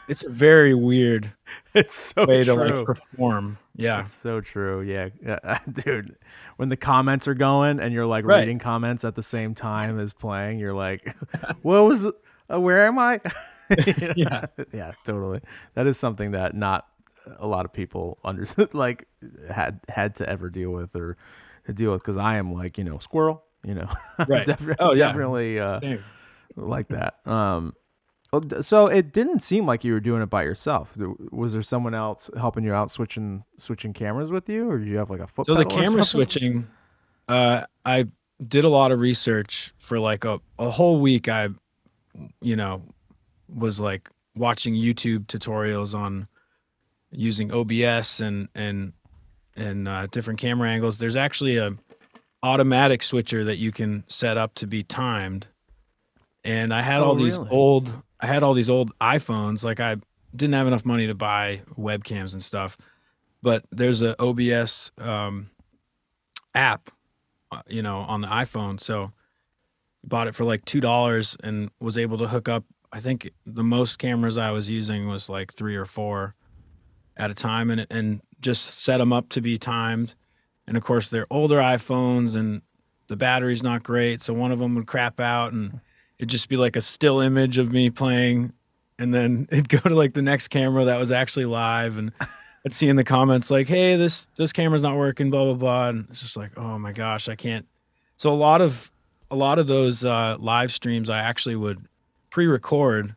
[0.08, 1.32] it's a very weird
[1.74, 2.78] It's so way to true.
[2.78, 4.82] like perform yeah That's so true.
[4.82, 5.08] Yeah.
[5.72, 6.14] Dude,
[6.58, 8.40] when the comments are going and you're like Right.
[8.40, 11.16] reading comments at the same time as playing, you're like,
[11.62, 12.06] what was,
[12.52, 13.20] uh, where am I?
[13.70, 14.12] You know?
[14.16, 14.46] Yeah.
[14.72, 15.40] Yeah, totally.
[15.74, 16.86] That is something that not
[17.38, 19.08] a lot of people understood, like
[19.50, 21.16] had, had to ever deal with or
[21.74, 22.04] deal with.
[22.04, 23.88] Cause I am like, you know, squirrel, you know,
[24.28, 24.48] Right.
[24.78, 25.06] Oh, yeah.
[25.08, 25.80] definitely, uh,
[26.54, 27.26] like that.
[27.26, 27.74] Um,
[28.60, 30.96] so it didn't seem like you were doing it by yourself.
[31.32, 34.96] Was there someone else helping you out switching switching cameras with you, or do you
[34.98, 35.46] have like a foot?
[35.46, 36.66] so the camera switching
[37.28, 38.04] uh i
[38.46, 41.48] did a lot of research for like a, a whole week i
[42.42, 42.82] you know
[43.48, 46.28] was like watching youtube tutorials on
[47.10, 48.92] using obs and and
[49.56, 51.74] and uh, different camera angles there's actually a
[52.42, 55.46] automatic switcher that you can set up to be timed
[56.44, 57.48] and i had Oh, all these really?
[57.50, 59.96] old i had all these old iphones like i
[60.34, 62.76] didn't have enough money to buy webcams and stuff
[63.42, 65.50] but there's a obs um,
[66.54, 66.90] app
[67.52, 69.12] uh, you know on the iphone so
[70.02, 73.64] bought it for like two dollars and was able to hook up I think the
[73.64, 76.36] most cameras I was using was like three or four
[77.16, 80.14] at a time, and and just set them up to be timed.
[80.68, 82.62] And of course, they're older iPhones, and
[83.08, 85.80] the battery's not great, so one of them would crap out, and
[86.18, 88.52] it'd just be like a still image of me playing,
[88.98, 92.12] and then it'd go to like the next camera that was actually live, and
[92.64, 95.88] I'd see in the comments like, "Hey, this this camera's not working," blah blah blah,
[95.88, 97.66] and it's just like, oh my gosh, I can't.
[98.16, 98.90] So a lot of
[99.30, 101.86] a lot of those uh, live streams, I actually would
[102.30, 103.14] pre-record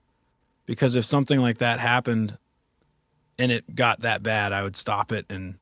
[0.65, 2.37] because if something like that happened
[3.39, 5.55] and it got that bad, I would stop it and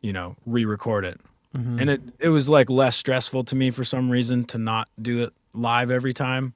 [0.00, 1.20] you know re-record it.
[1.56, 1.78] Mm-hmm.
[1.78, 5.22] And it it was like less stressful to me for some reason to not do
[5.22, 6.54] it live every time.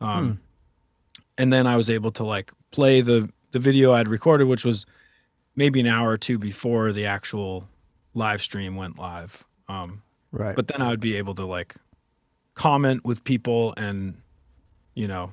[0.00, 0.40] Um,
[1.36, 4.84] and then I was able to like play the the video I'd recorded, which was
[5.56, 7.68] maybe an hour or two before the actual
[8.14, 9.44] live stream went live.
[9.68, 10.02] Um,
[10.32, 10.56] right.
[10.56, 11.76] but then I would be able to like
[12.54, 14.20] comment with people and
[14.94, 15.32] you know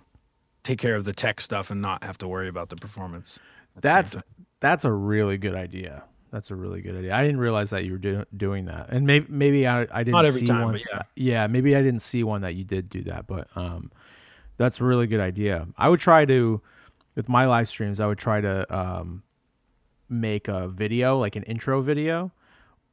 [0.63, 3.39] take care of the tech stuff and not have to worry about the performance.
[3.76, 4.17] at the same That's
[4.60, 6.04] that's a really good idea.
[6.32, 7.16] That's a really good idea.
[7.16, 10.26] I didn't realize that you were do, doing that, and maybe maybe I, I didn't
[10.32, 10.82] see time, one.
[10.92, 11.48] but yeah.
[11.48, 13.92] maybe I didn't see one that you did do that, but um,
[14.58, 15.68] that's a really good idea.
[15.78, 16.62] I would try to
[17.16, 18.00] with my live streams.
[18.02, 19.24] I would try to um,
[20.10, 22.32] make a video like an intro video,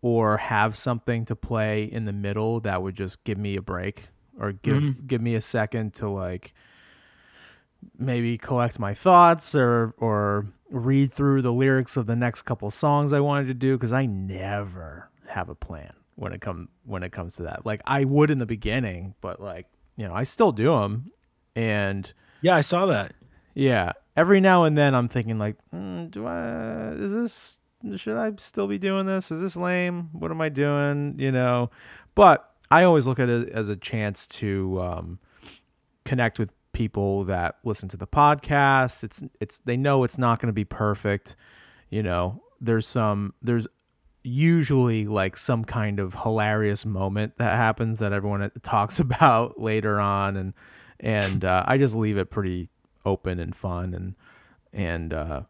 [0.03, 4.09] or have something to play in the middle that would just give me a break
[4.39, 5.07] or give Mm-hmm.
[5.07, 6.55] give me a second to like
[7.99, 13.13] maybe collect my thoughts or or read through the lyrics of the next couple songs
[13.13, 17.13] I wanted to do because I never have a plan when it come when it
[17.13, 17.65] comes to that.
[17.65, 21.13] Like I would in the beginning, but like you know I still do them,
[21.55, 23.15] and yeah, I saw that.
[23.55, 27.59] yeah, every now and then I'm thinking like, mm, do I is this
[27.97, 29.31] should I still be doing this?
[29.31, 30.11] Is this lame?
[30.13, 31.17] What am I doing?
[31.19, 31.71] You know,
[32.15, 35.19] but I always look at it as a chance to um,
[36.05, 36.53] connect with
[36.83, 39.05] people that listen to the podcast.
[39.05, 41.37] It's it's they know it's not going to be perfect.
[41.91, 43.69] You know, there's some there's
[44.25, 50.37] usually like some kind of hilarious moment that happens that everyone talks about later on
[50.37, 50.55] and
[50.99, 52.69] and uh, I just leave it pretty
[53.05, 54.17] open and fun and
[54.73, 55.43] and uh,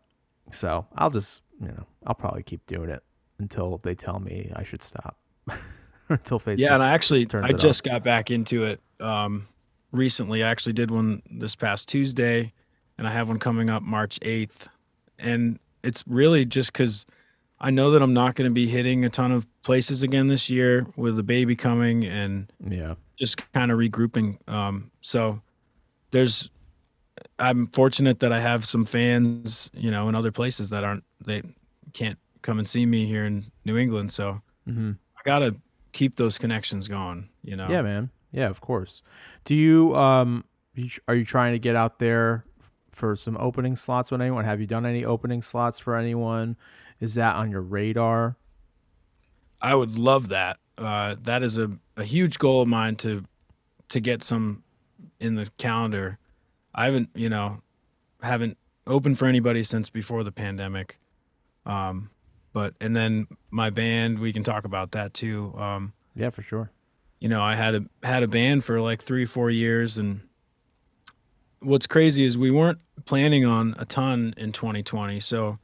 [0.50, 3.02] so I'll just you know I'll probably keep doing it
[3.38, 5.16] until they tell me I should stop
[6.10, 9.46] until Facebook Yeah, and I actually I just got back into it um,
[9.92, 10.42] recently.
[10.42, 12.52] I actually did one this past Tuesday,
[12.98, 14.68] and I have one coming up March eighth.
[15.18, 17.06] And it's really just because
[17.60, 20.50] I know that I'm not going to be hitting a ton of places again this
[20.50, 24.36] year with the baby coming and yeah just kind of regrouping.
[24.48, 25.40] Um, so
[26.10, 26.50] there's,
[27.38, 31.42] I'm fortunate that I have some fans, you know, in other places that aren't they
[31.92, 34.10] can't come and see me here in New England.
[34.10, 34.92] So mm-hmm.
[35.16, 35.54] I gotta
[35.92, 37.28] keep those connections going.
[37.44, 37.68] You know.
[37.68, 38.10] Yeah, man.
[38.32, 39.02] Yeah, of course.
[39.44, 40.44] Do you um
[41.06, 42.44] are you trying to get out there
[42.90, 44.44] for some opening slots with anyone?
[44.44, 46.56] Have you done any opening slots for anyone?
[47.00, 48.36] Is that on your radar?
[49.60, 50.58] I would love that.
[50.78, 53.24] Uh, that is a, a huge goal of mine to
[53.90, 54.62] to get some
[55.20, 56.18] in the calendar.
[56.74, 57.60] I haven't, you know,
[58.22, 60.98] haven't opened for anybody since before the pandemic.
[61.66, 62.10] Um,
[62.52, 65.54] but and then my band, we can talk about that too.
[65.56, 66.70] Um, Yeah, for sure.
[67.22, 70.22] You know, I had a had a band for like three, four years, and
[71.60, 75.20] what's crazy is we weren't planning on a ton in 2020.
[75.20, 75.60] So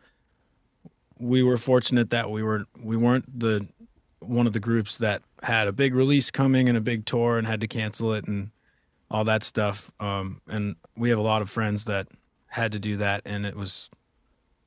[1.18, 3.66] we were fortunate that we were we weren't the
[4.20, 7.46] one of the groups that had a big release coming and a big tour and
[7.48, 8.52] had to cancel it and
[9.10, 9.90] all that stuff.
[9.98, 12.06] Um, and we have a lot of friends that
[12.46, 13.90] had to do that, and it was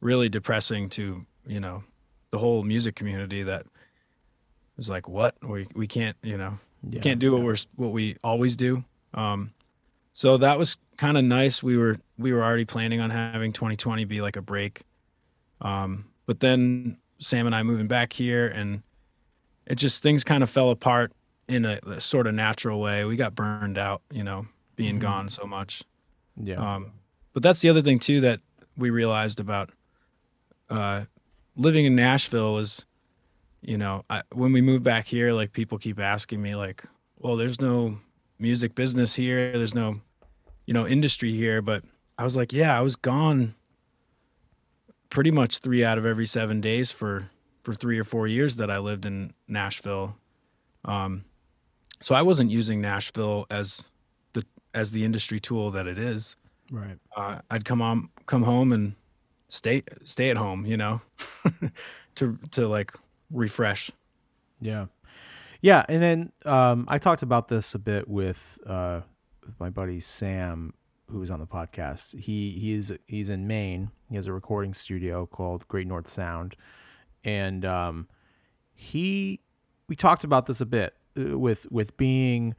[0.01, 1.85] really depressing to you know
[2.31, 3.65] the whole music community that
[4.75, 6.99] was like, what we we can't you know Yeah.
[7.01, 8.83] can't do what we're what we always do.
[9.13, 9.53] Um,
[10.13, 11.61] so that was kind of nice.
[11.61, 14.81] We were we were already planning on having 2020 be like a break,
[15.61, 18.81] um, but then Sam and I moving back here, and
[19.67, 21.11] it just things kind of fell apart
[21.47, 23.05] in a, a sort of natural way.
[23.05, 25.01] We got burned out, you know, being Mhm.
[25.01, 25.83] gone so much.
[26.41, 26.55] Yeah.
[26.75, 26.93] Um,
[27.33, 28.39] but that's the other thing too that
[28.77, 29.69] we realized about
[30.69, 31.05] uh,
[31.55, 32.85] living in Nashville is,
[33.61, 36.83] you know, I, when we moved back here, like people keep asking me, like,
[37.17, 37.99] "Well, there's no
[38.39, 39.51] music business here.
[39.57, 40.01] There's no,
[40.65, 41.83] you know, industry here." But
[42.17, 43.55] I was like, "Yeah, I was gone
[45.09, 47.29] pretty much three out of every seven days for
[47.63, 50.15] for three or four years that I lived in Nashville."
[50.83, 51.25] Um,
[52.01, 53.83] so I wasn't using Nashville as
[54.33, 54.43] the
[54.73, 56.35] as the industry tool that it is
[56.71, 56.97] right.
[57.15, 58.95] uh, I'd come on, come home and
[59.49, 61.01] stay stay at home, you know,
[62.15, 62.93] to to like
[63.31, 63.91] refresh.
[64.59, 64.85] Yeah.
[65.61, 69.01] Yeah, and then um, I talked about this a bit with uh,
[69.59, 70.73] my buddy Sam,
[71.09, 72.19] who was on the podcast.
[72.19, 73.91] He he's he's in Maine.
[74.09, 76.55] He has a recording studio called Great North Sound,
[77.23, 78.07] and um,
[78.73, 79.39] he
[79.87, 82.55] we talked about this a bit uh, with with being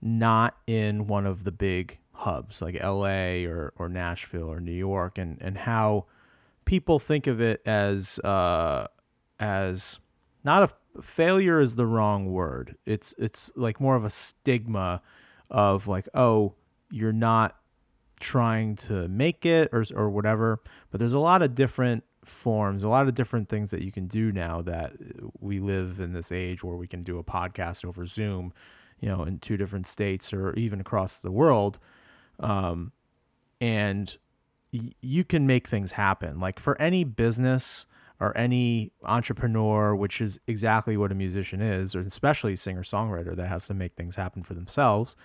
[0.00, 3.44] not in one of the big hubs like L.A.
[3.44, 6.06] or or Nashville or New York, and and how
[6.64, 8.86] people think of it as uh,
[9.40, 9.98] as
[10.44, 12.76] not a failure is the wrong word.
[12.86, 15.02] It's it's like more of a stigma
[15.50, 16.54] of like oh
[16.90, 17.56] you're not
[18.20, 20.60] trying to make it or or whatever.
[20.90, 24.06] But there's a lot of different forms, a lot of different things that you can
[24.06, 24.92] do now that
[25.40, 28.52] we live in this age where we can do a podcast over Zoom,
[29.00, 31.78] you know, in two different states or even across the world.
[32.38, 32.92] Um,
[33.60, 34.16] and
[34.72, 36.40] y- you can make things happen.
[36.40, 37.86] Like for any business
[38.20, 43.34] or any entrepreneur, which is exactly what a musician is, or especially a singer songwriter
[43.34, 45.16] that has to make things happen for themselves.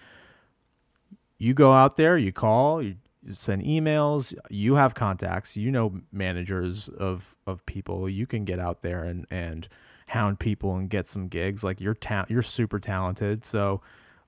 [1.37, 2.95] You go out there, you call, you
[3.31, 8.09] send emails, you have contacts, you know managers of of people.
[8.09, 9.67] You can get out there and and
[10.07, 11.63] hound people and get some gigs.
[11.63, 13.81] Like you're ta- you're super talented, so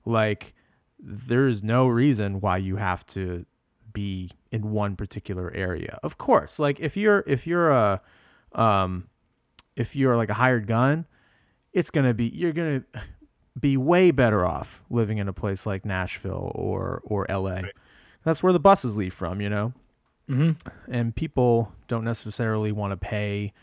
[0.04, 0.54] like
[0.98, 3.46] there's no reason why you have to
[3.92, 5.98] be in one particular area.
[6.02, 8.02] Of course, like if you're if you're a
[8.52, 9.08] um
[9.76, 11.06] if you're like a hired gun,
[11.72, 13.00] it's going to be you're going to
[13.58, 17.62] be way better off living in a place like Nashville or or LA.
[18.24, 19.72] That's where the buses leave from, you know.
[20.28, 20.92] Mm-hmm.
[20.92, 23.54] And people don't necessarily want to pay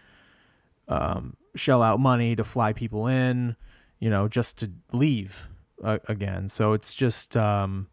[0.87, 3.55] um, shell out money to fly people in,
[3.99, 5.47] you know, just to leave
[5.83, 6.47] uh, again.
[6.47, 7.87] So it's just um,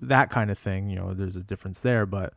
[0.00, 0.90] that kind of thing.
[0.90, 2.34] You know, there's a difference there, but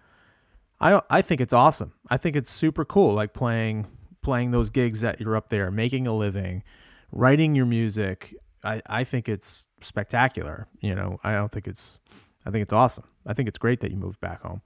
[0.80, 1.94] I I think it's awesome.
[2.10, 3.88] I think it's super cool, like playing
[4.22, 6.64] playing those gigs that you're up there, making a living,
[7.12, 8.36] writing your music.
[8.64, 10.68] I I think it's spectacular.
[10.80, 11.98] You know, I don't think it's.
[12.46, 13.04] I think it's awesome.
[13.26, 14.62] I think it's great that you moved back home.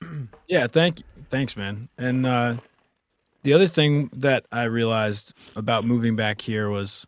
[0.48, 1.88] Yeah, thank thanks, man.
[1.96, 2.56] And uh,
[3.42, 7.06] the other thing that I realized about moving back here was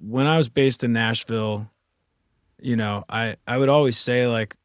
[0.00, 1.70] when I was based in Nashville.
[2.60, 4.56] You know, I I would always say like,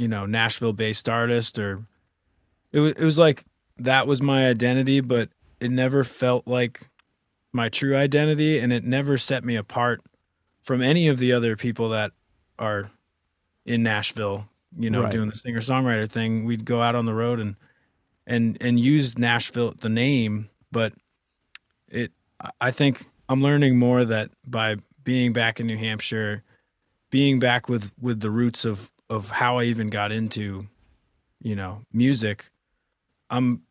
[0.00, 1.84] you know, Nashville based artist, or
[2.72, 3.44] it was it was like
[3.76, 5.28] that was my identity, but
[5.60, 6.88] it never felt like
[7.52, 10.00] my true identity, and it never set me apart
[10.62, 12.12] from any of the other people that
[12.58, 12.90] are
[13.66, 14.46] in Nashville
[14.78, 15.10] you know, Right.
[15.12, 17.56] doing the singer songwriter thing, we'd go out on the road and
[18.26, 20.94] and and use Nashville the name, but
[21.88, 26.42] it I- I think I'm learning more that by being back in New Hampshire,
[27.10, 30.68] being back with with the roots of of how I even got into,
[31.42, 32.50] you know, music,
[33.28, 33.62] I'm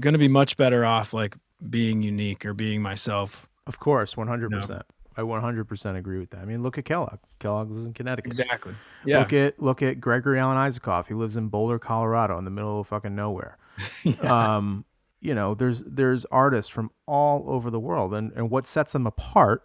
[0.00, 1.36] going to be much better off like
[1.68, 3.48] being unique or being myself.
[3.66, 4.82] Of course, one hundred percent.
[5.16, 6.40] I one hundred percent agree with that.
[6.40, 7.18] I mean, look at Kellogg.
[7.38, 8.30] Kellogg is in Connecticut.
[8.30, 8.74] Exactly.
[9.04, 9.20] Yeah.
[9.20, 11.08] Look at look at Gregory Alan Isakov.
[11.08, 13.58] He lives in Boulder, Colorado, in the middle of fucking nowhere.
[14.22, 14.84] Um,
[15.20, 19.06] you know, there's there's artists from all over the world, and and what sets them
[19.06, 19.62] apart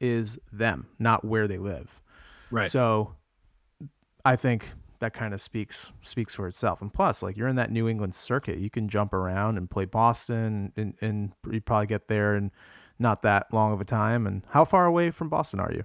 [0.00, 2.00] is them, not where they live.
[2.50, 2.68] Right.
[2.68, 3.16] So,
[4.24, 6.80] I think that kind of speaks speaks for itself.
[6.80, 9.84] And plus, like you're in that New England circuit, you can jump around and play
[9.84, 12.50] Boston, and and you probably get there in
[12.98, 14.26] not that long of a time.
[14.26, 15.84] And how far away from Boston are you?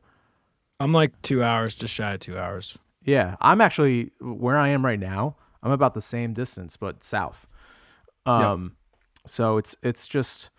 [0.80, 2.78] I'm like 2 hours, just shy of 2 hours.
[3.02, 5.38] Yeah, I'm actually where I am right now.
[5.64, 7.48] I'm about the same distance, but south.
[8.26, 8.76] Um,
[9.26, 10.50] so it's it's just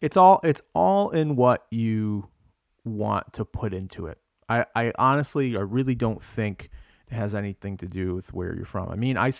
[0.00, 2.28] it's all it's all in what you
[2.84, 4.18] want to put into it.
[4.48, 6.70] I I honestly I really don't think
[7.10, 8.88] it has anything to do with where you're from.
[8.90, 9.32] I mean, I,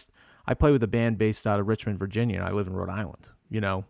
[0.46, 2.90] I play with a band based out of Richmond, Virginia, and I live in Rhode
[2.90, 3.28] Island.
[3.50, 3.84] You know,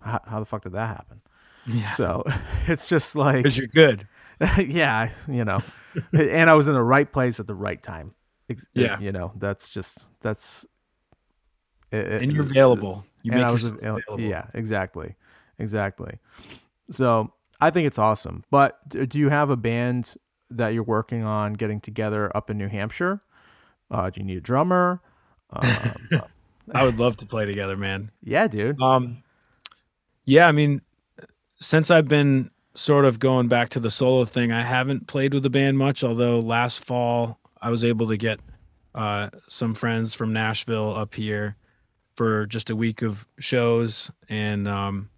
[0.00, 1.20] how, how the fuck did that happen?
[1.66, 1.88] Yeah.
[1.90, 2.24] So
[2.66, 4.06] it's just like Cuz you're good.
[4.58, 5.60] yeah, you know,
[6.12, 8.14] and I was in the right place at the right time.
[8.48, 8.98] Ex- Yeah.
[9.00, 10.64] you know, that's just that's.
[11.90, 13.04] it- it- And you're available.
[13.22, 14.20] You and make I was available.
[14.20, 15.16] yeah, exactly,
[15.58, 16.18] exactly.
[16.90, 18.44] So I think it's awesome.
[18.50, 20.14] But do you have a band
[20.50, 23.20] that you're working on getting together up in New Hampshire?
[23.90, 25.00] Uh, do you need a drummer?
[25.50, 26.22] Um,
[26.74, 28.10] I would love to play together, man.
[28.22, 28.80] yeah, dude.
[28.80, 29.22] Um,
[30.24, 30.82] yeah, I mean,
[31.58, 35.42] since I've been sort of going back to the solo thing, I haven't played with
[35.42, 36.04] the band much.
[36.04, 38.40] Although last fall I was able to get
[38.94, 41.56] uh, some friends from Nashville up here
[42.14, 45.08] for just a week of shows, and um,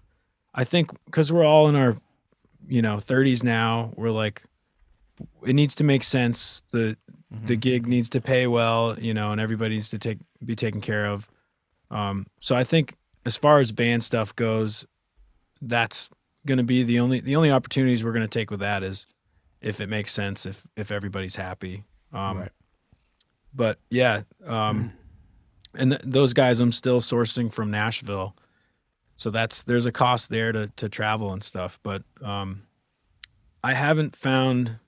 [0.54, 1.96] I think because we're all in our
[2.68, 4.44] you know 30s now, we're like,
[5.46, 6.62] it needs to make sense.
[6.72, 6.96] the
[7.46, 10.80] The gig needs to pay well, you know, and everybody needs to take be taken
[10.80, 11.28] care of.
[11.90, 14.86] Um, so I think as far as band stuff goes,
[15.62, 16.08] that's
[16.46, 19.06] going to be the only the only opportunities we're going to take with that is
[19.60, 21.84] if it makes sense, if if everybody's happy.
[22.12, 22.52] Um, Right.
[23.54, 24.92] but yeah, um,
[25.74, 28.34] and th- those guys I'm still sourcing from Nashville,
[29.16, 31.78] so that's there's a cost there to to travel and stuff.
[31.82, 32.62] But um,
[33.62, 34.78] I haven't found,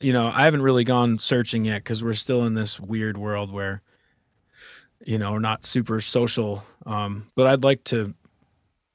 [0.00, 3.50] you know, I haven't really gone searching yet because we're still in this weird world
[3.50, 3.82] where,
[5.04, 6.64] you know, we're not super social.
[6.84, 8.14] Um, but I'd like to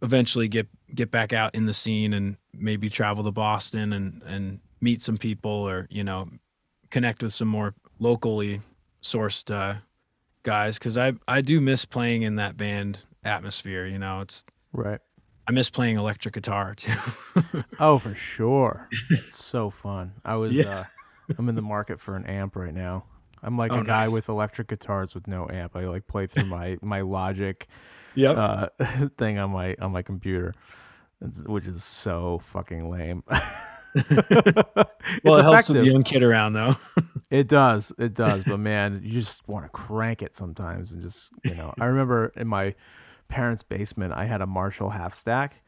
[0.01, 4.59] eventually get get back out in the scene and maybe travel to Boston and and
[4.81, 6.27] meet some people or you know
[6.89, 8.61] connect with some more locally
[9.01, 9.79] sourced uh,
[10.43, 13.85] guys because I I do miss playing in that band atmosphere.
[13.85, 14.43] You know, it's
[14.73, 14.99] Right.
[15.51, 16.93] I miss playing electric guitar too.
[17.77, 18.87] Oh, for sure.
[19.09, 20.13] it's so fun.
[20.23, 20.79] I was Yeah.
[20.79, 20.83] uh
[21.37, 23.03] I'm in the market for an amp right now.
[23.43, 24.13] I'm like Oh, a guy nice.
[24.13, 25.75] with electric guitars with no amp.
[25.75, 27.67] I like play through my my Logic
[28.15, 28.37] yep.
[28.37, 28.69] uh
[29.17, 30.53] thing on my on my computer.
[31.45, 33.21] Which is so fucking lame.
[33.29, 33.43] well,
[34.05, 36.77] it's it helps with the young kid around though.
[37.29, 37.91] It does.
[37.99, 38.45] It does.
[38.45, 41.73] But man, you just want to crank it sometimes and just, you know.
[41.77, 42.73] I remember in my
[43.31, 45.61] parents' basement, I had a Marshall half stack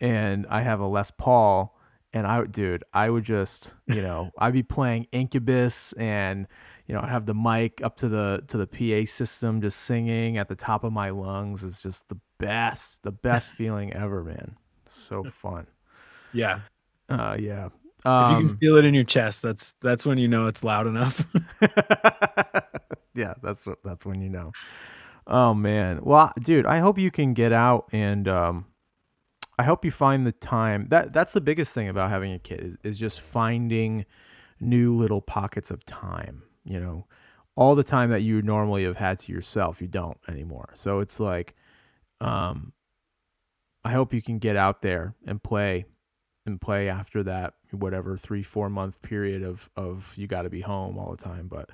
[0.00, 1.74] and I have a Les Paul.
[2.14, 6.46] And I, dude, I would just, you know, I'd be playing Incubus and,
[6.86, 10.38] you know, I have the mic up to the to the PA system, just singing
[10.38, 11.62] at the top of my lungs.
[11.64, 14.56] It's just the best, the best feeling ever, man.
[14.86, 15.66] So fun.
[16.32, 16.60] yeah.
[17.10, 17.66] Uh, yeah.
[17.66, 20.64] If you Um, can feel it in your chest, that's that's when you know it's
[20.64, 21.26] loud enough.
[23.14, 24.52] yeah, that's what that's when you know.
[25.28, 26.00] Oh man.
[26.02, 28.66] Well, dude, I hope you can get out and um
[29.58, 30.86] I hope you find the time.
[30.88, 34.06] That that's the biggest thing about having a kid is, is just finding
[34.60, 37.06] new little pockets of time, you know.
[37.56, 40.72] All the time that you normally have had to yourself, you don't anymore.
[40.76, 41.54] So it's like
[42.20, 42.72] um
[43.84, 45.86] I hope you can get out there and play
[46.46, 50.60] and play after that whatever 3 4 month period of of you got to be
[50.60, 51.68] home all the time, but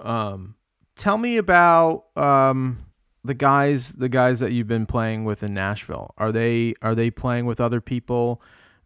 [0.00, 0.56] um,
[1.02, 2.78] tell me about um
[3.24, 6.14] the guys the guys that you've been playing with in Nashville.
[6.16, 8.40] Are they are they playing with other people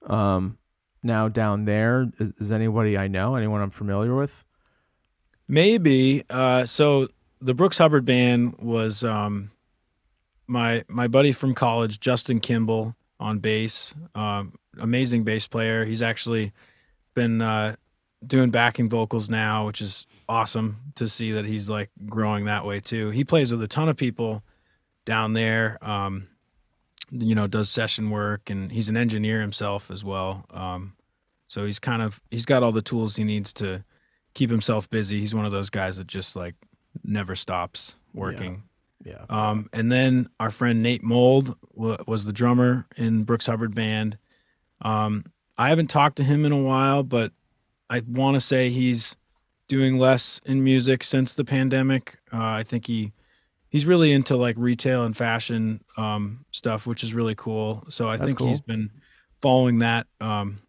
[0.07, 0.57] um
[1.03, 2.11] now down there?
[2.19, 3.37] Is, is anybody I know?
[3.37, 4.45] Anyone I'm familiar with?
[5.47, 6.25] Maybe.
[6.31, 7.09] Uh, so
[7.43, 9.51] the Brooks Hubbard band was um,
[10.47, 13.95] my my buddy from college, Justin Kimball, on bass.
[14.15, 15.85] Um, amazing bass player.
[15.85, 16.53] He's actually
[17.15, 17.77] been uh,
[18.25, 22.81] doing backing vocals now, which is awesome to see that he's like growing that way
[22.81, 23.11] too.
[23.11, 24.43] He plays with a ton of people
[25.05, 25.79] down there.
[25.83, 26.29] Um,
[27.11, 30.45] you know, does session work, and he's an engineer himself as well.
[30.51, 30.95] Um,
[31.47, 33.85] so he's kind of he's got all the tools he needs to
[34.35, 35.21] keep himself busy.
[35.21, 36.55] He's one of those guys that just like
[37.05, 38.65] never stops working.
[39.05, 39.25] Yeah.
[39.31, 44.19] Um, and then our friend Nate Mold wa was the drummer in Brooks Hubbard band.
[44.83, 45.25] Um,
[45.57, 47.33] I haven't talked to him in a while, but
[47.89, 49.17] I want to say he's
[49.69, 52.19] doing less in music since the pandemic.
[52.33, 53.13] Uh, I think he
[53.69, 57.85] he's really into like retail and fashion um, stuff, which is really cool.
[57.89, 58.91] So I That's think he's been
[59.41, 60.61] following that um,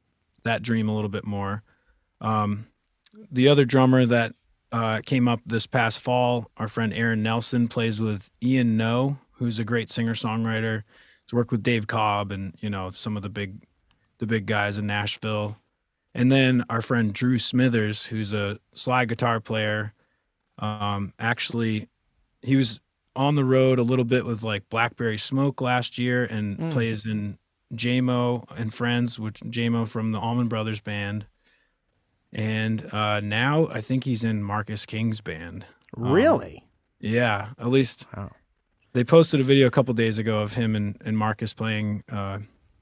[0.43, 1.63] that dream a little bit more.
[2.21, 2.67] Um,
[3.31, 4.33] the other drummer that
[4.71, 9.59] uh, came up this past fall, our friend Aaron Nelson plays with Ian Noe, who's
[9.59, 10.83] a great singer songwriter.
[11.25, 13.63] He's worked with Dave Cobb and you know some of the big
[14.19, 15.57] the big guys in Nashville.
[16.17, 19.93] And then our friend Drew Smithers, who's a slide guitar player,
[20.59, 21.87] um, actually
[22.41, 22.79] he was
[23.15, 26.71] on the road a little bit with like Blackberry Smoke last year and Mm.
[26.71, 27.37] plays in
[27.73, 31.25] Jaimoe and Friends, which Jaimoe from the Allman Brothers band.
[32.33, 35.65] And uh, now I think he's in Marcus King's band.
[35.95, 36.65] Um, Really?
[36.99, 38.31] Yeah, at least Wow.
[38.93, 42.39] they posted a video a couple days ago of him and, and Marcus playing uh,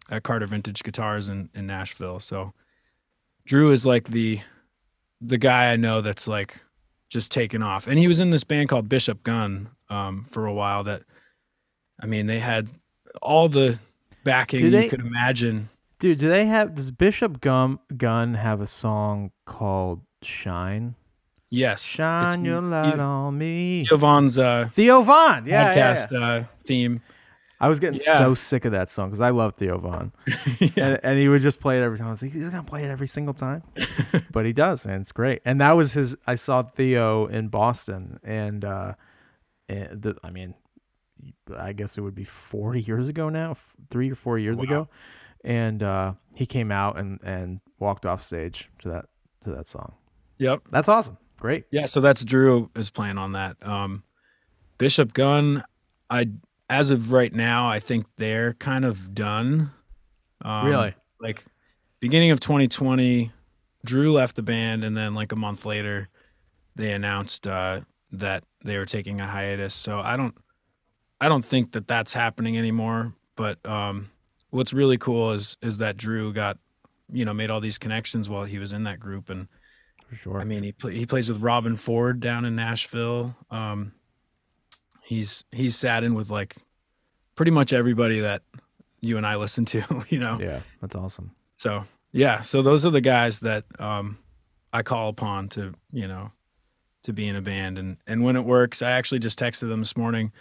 [0.09, 2.19] at Carter Vintage Guitars in, in Nashville.
[2.19, 2.53] So
[3.45, 4.39] Drew is like the
[5.21, 6.57] the guy I know that's like
[7.09, 7.87] just taken off.
[7.87, 11.03] And he was in this band called Bishop Gunn um, for a while that
[12.01, 12.69] I mean they had
[13.21, 13.79] all the
[14.23, 15.69] backing they- you could imagine.
[15.97, 20.95] Dude, do they have does Bishop Gum Gunn have a song called Shine?
[21.49, 21.81] Yes.
[21.81, 23.85] Shine your light on me.
[23.87, 25.45] Giovan's uh, Theo Von.
[25.45, 26.19] Yeah, yeah, podcast yeah.
[26.19, 27.01] Uh, theme.
[27.59, 28.17] I was getting Yeah.
[28.17, 30.11] so sick of that song because I love Theo Von.
[30.77, 32.07] and, and he would just play it every time.
[32.07, 33.63] I was like, he's gonna play it every single time,
[34.31, 35.41] but he does, and it's great.
[35.45, 36.15] And that was his.
[36.27, 38.93] I saw Theo in Boston, and uh,
[39.69, 40.53] and the, I mean,
[41.57, 44.63] I guess it would be forty years ago now, f- three or four years Wow.
[44.63, 44.89] ago,
[45.43, 49.05] and uh, he came out and and walked off stage to that
[49.41, 49.93] to that song.
[50.39, 50.63] Yep.
[50.71, 51.17] That's awesome.
[51.39, 51.65] Great.
[51.71, 53.55] Yeah, so that's Drew is playing on that.
[53.65, 54.03] Um,
[54.77, 55.63] Bishop Gunn,
[56.09, 56.29] I
[56.69, 59.71] as of right now, I think they're kind of done.
[60.41, 60.95] Um, Really?
[61.19, 61.45] Like
[61.99, 63.31] beginning of 2020,
[63.83, 66.09] Drew left the band, and then like a month later,
[66.75, 69.73] they announced uh, that they were taking a hiatus.
[69.73, 70.35] So I don't
[71.21, 73.13] I don't think that that's happening anymore.
[73.35, 74.11] But um,
[74.49, 76.57] what's really cool is is that Drew got
[77.11, 79.47] you know made all these connections while he was in that group, and
[80.09, 80.41] For sure.
[80.41, 83.35] I mean he he plays with Robben Ford down in Nashville.
[83.51, 83.93] Um,
[85.05, 86.57] he's he's sat in with like
[87.35, 88.41] pretty much everybody that
[89.01, 89.83] you and I listen to.
[90.09, 91.31] You know, yeah, that's awesome.
[91.55, 94.17] so yeah, so those are the guys that um,
[94.71, 96.31] I call upon to you know
[97.03, 99.79] to be in a band, and and when it works, I actually just texted them
[99.79, 100.31] this morning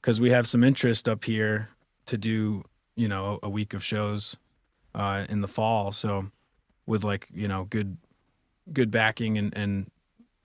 [0.00, 1.70] because we have some interest up here
[2.06, 2.62] to do
[2.96, 4.36] you know a week of shows
[4.94, 5.92] uh, in the fall.
[5.92, 6.30] So
[6.86, 7.96] with like you know good
[8.72, 9.90] good backing and and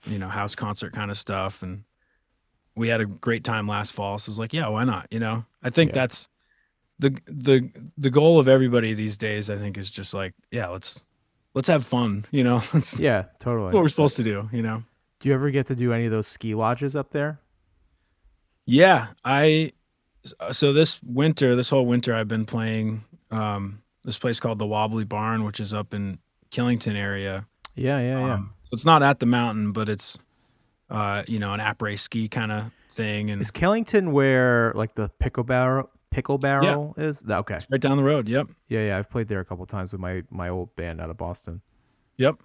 [0.06, 1.84] you know house concert kind of stuff, and
[2.80, 4.18] we had a great time last fall.
[4.18, 5.06] So I was like, yeah, why not?
[5.10, 5.94] You know, I think Yeah.
[6.02, 6.28] that's
[6.98, 11.02] the the the goal of everybody these days i think is just like yeah let's
[11.54, 13.72] let's have fun you know that's Yeah, totally.
[13.72, 14.82] what we're supposed to do you know
[15.20, 17.40] Do you ever get to do any of those ski lodges up there?
[18.66, 19.72] yeah i
[20.50, 25.04] so this winter this whole winter i've been playing um this place called the wobbly
[25.04, 26.18] barn which is up in
[26.50, 28.34] killington area Yeah, yeah, yeah.
[28.34, 30.18] um, it's not at the mountain but it's
[30.90, 35.08] uh you know an après ski kind of thing and Is Killington where like the
[35.18, 37.20] pickle barrel pickle barrel is?
[37.20, 37.60] That- Okay.
[37.70, 38.98] right down the road yep Yeah, yeah.
[38.98, 41.62] I've played there a couple times with my my old band out of Boston.
[42.16, 42.36] Yep.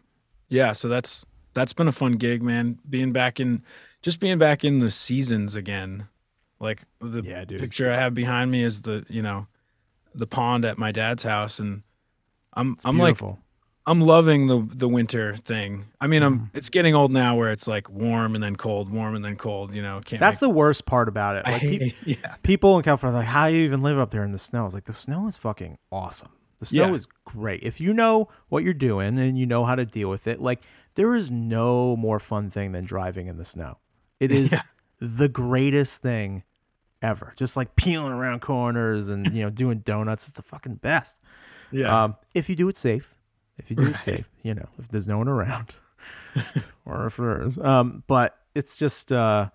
[0.49, 2.77] Yeah, so that's that's been a fun gig, man.
[2.87, 3.63] Being back in
[4.03, 6.07] just being back in the seasons again.
[6.59, 9.47] Like the Yeah, picture I have behind me is the, you know,
[10.13, 11.81] the pond at my dad's house and
[12.53, 13.39] I'm It's I'm like beautiful.
[13.87, 15.85] I'm loving the the winter thing.
[16.01, 16.23] I mean.
[16.23, 19.35] I'm it's getting old now where it's like warm and then cold, warm and then
[19.35, 20.01] cold, you know.
[20.03, 21.43] Can't That's make, the worst part about it.
[21.45, 22.35] I Like peop- hate, yeah.
[22.43, 24.61] people in California are like, how do you even live up there in the snow?
[24.61, 26.29] I was like, the snow is fucking awesome.
[26.59, 26.93] The snow Yeah.
[26.93, 27.61] is great.
[27.63, 30.61] If you know what you're doing and you know how to deal with it, like
[30.95, 33.77] there is no more fun thing than driving in the snow.
[34.19, 34.61] It is Yeah.
[34.99, 36.43] the greatest thing
[37.01, 37.33] ever.
[37.35, 40.27] Just like peeling around corners and you know doing donuts.
[40.27, 41.19] It's the fucking best.
[41.71, 42.03] Yeah.
[42.05, 43.14] Um, if you do it safe,
[43.57, 45.75] if you do it safe, you know, if there's no one around,
[46.85, 47.57] or if there is.
[47.57, 49.49] Um, but it's just, uh,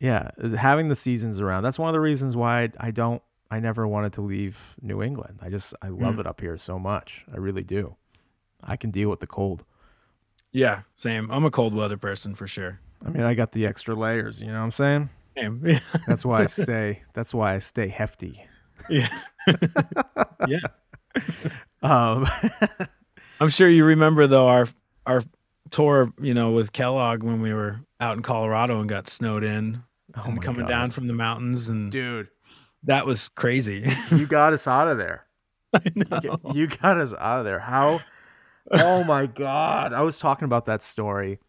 [0.00, 1.62] yeah, having the seasons around.
[1.62, 5.02] That's one of the reasons why I, I don't, I never wanted to leave New
[5.02, 5.38] England.
[5.42, 6.20] I just, I love Mm.
[6.20, 7.24] it up here so much.
[7.32, 7.96] I really do.
[8.62, 9.64] I can deal with the cold.
[10.52, 11.30] yeah, same.
[11.30, 12.80] I'm a cold weather person for sure.
[13.04, 14.40] I mean, I got the extra layers.
[14.40, 15.10] You know what I'm saying?
[15.36, 15.80] Same.
[16.06, 17.02] That's why I stay.
[17.14, 18.44] that's why I stay hefty.
[18.88, 19.08] yeah.
[20.48, 20.60] yeah.
[21.82, 22.26] Um,
[23.42, 24.68] I'm sure you remember though our
[25.04, 25.24] our
[25.70, 29.82] tour, you know, with Kellogg when we were out in Colorado and got snowed in
[30.16, 30.68] oh and coming God.
[30.68, 32.28] down from the mountains and dude,
[32.84, 33.84] that was crazy.
[34.12, 35.26] you got us out of there.
[35.74, 36.38] I know.
[36.54, 37.58] You got us out of there.
[37.58, 37.98] How?
[38.70, 39.92] Oh my god!
[39.92, 41.40] I was talking about that story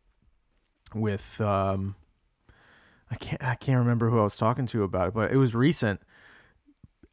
[0.95, 1.93] with um,
[3.11, 5.53] I can't I can't remember who I was talking to about it, but it was
[5.53, 6.01] recent.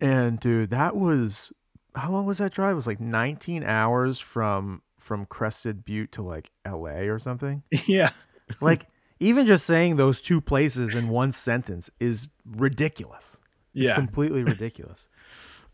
[0.01, 1.53] And dude, that was
[1.95, 2.73] how long was that drive?
[2.73, 7.09] It was like 19 hours from from Crested Butte to like L.A.
[7.09, 7.63] or something.
[7.87, 8.11] Yeah.
[8.61, 8.87] Like
[9.21, 13.41] even just saying those two places in one sentence is ridiculous.
[13.75, 13.95] It's Yeah.
[13.95, 15.09] completely ridiculous.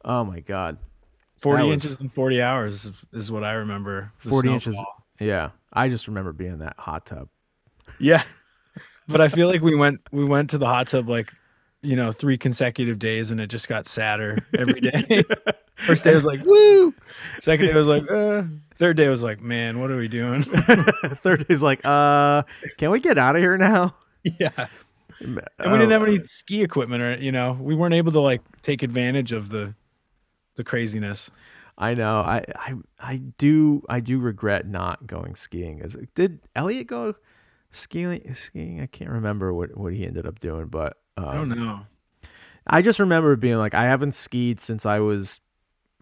[0.04, 0.78] Oh my god.
[1.38, 4.12] 40 was- inches in 40 hours is- what I remember.
[4.24, 4.76] the 40 inches.
[5.20, 5.50] Yeah.
[5.72, 7.28] I just remember being in that hot tub.
[7.98, 8.22] Yeah.
[9.08, 11.32] But I feel like we went we went to the hot tub like
[11.80, 15.22] you know, three consecutive days and it just got sadder every day.
[15.76, 16.94] First day was like, woo.
[17.40, 18.44] Second day was like, uh.
[18.74, 20.42] Third day was like, man, what are we doing?
[21.22, 22.42] Third day's like, uh,
[22.76, 23.94] can we get out of here now?
[24.22, 24.66] yeah.
[25.18, 28.42] And we didn't have any ski equipment or you know, we weren't able to like
[28.60, 29.74] take advantage of the
[30.56, 31.30] the craziness.
[31.78, 32.20] I know.
[32.20, 35.80] I, I I do I do regret not going skiing.
[35.80, 37.14] As did Elliot go
[37.72, 38.34] skiing?
[38.34, 38.82] Skiing?
[38.82, 41.80] I can't remember what what he ended up doing, but um, I don't know.
[42.66, 45.40] I just remember being like, I haven't skied since I was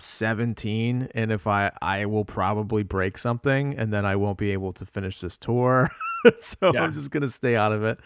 [0.04, 4.72] 17 and if I I will probably break something and then I won't be able
[4.74, 5.90] to finish this tour.
[6.38, 6.82] so Yeah.
[6.82, 7.98] I'm just going to stay out of it.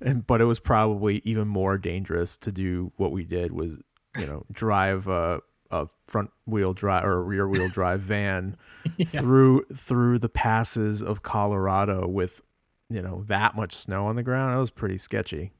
[0.00, 3.78] And but it was probably even more dangerous to do what we did was,
[4.18, 8.56] you know, drive a a front wheel drive or a rear wheel drive van
[9.08, 12.42] through through the passes of Colorado with,
[12.88, 14.52] you know, that much snow on the ground.
[14.52, 15.52] That was pretty sketchy.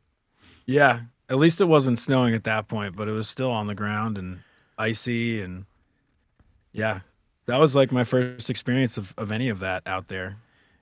[0.66, 1.02] Yeah.
[1.28, 4.18] At least it wasn't snowing at that point, but it was still on the ground
[4.18, 4.40] and
[4.76, 5.66] icy and
[6.72, 7.00] yeah.
[7.46, 10.36] That was like my first experience of, of any of that out there.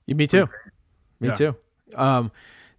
[0.06, 0.48] Yeah, Me too.
[1.20, 1.34] Me Yeah.
[1.34, 1.56] too.
[1.94, 2.30] Um,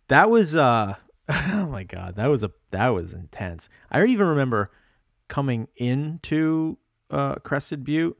[0.10, 0.95] that was uh,
[1.30, 3.70] oh my god, that was a that was intense.
[3.91, 4.72] I even remember
[5.28, 6.78] coming into
[7.10, 8.18] uh, Crested Butte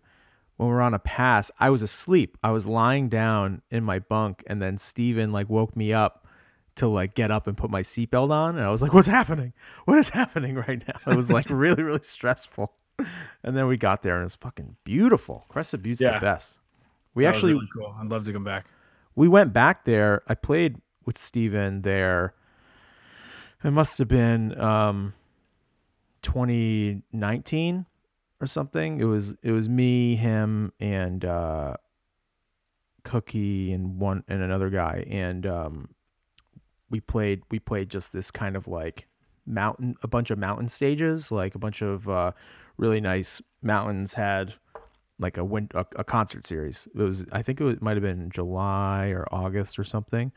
[0.58, 1.52] when we were on a pass.
[1.60, 2.38] I was asleep.
[2.44, 6.26] I was lying down in my bunk, and then Steven like woke me up
[6.76, 9.54] to like get up and put my seatbelt on, and I was like, "What's happening?
[9.86, 12.74] What is happening right now?" It was like really, really stressful.
[13.44, 15.46] And then we got there, and it's fucking beautiful.
[15.50, 16.16] Crested Butte's Yeah.
[16.20, 16.60] the best.
[17.16, 17.96] We That actually really cool.
[18.00, 18.66] I'd love to come back.
[19.16, 20.22] we went back there.
[20.28, 22.34] I played with Steven there.
[23.64, 25.14] It must have been um
[26.22, 27.86] 2019
[28.42, 29.00] or something.
[29.00, 31.76] It was it was me, him, and uh
[33.04, 35.06] Cookie and one and another guy.
[35.10, 35.90] And um
[36.90, 39.08] we played we played just this kind of like
[39.46, 42.32] mountain a bunch of mountain stages, like a bunch of uh
[42.80, 44.54] really nice mountains had
[45.20, 46.88] like a win- a, a concert series.
[46.96, 50.32] It was I think it was, might have been July or August or something.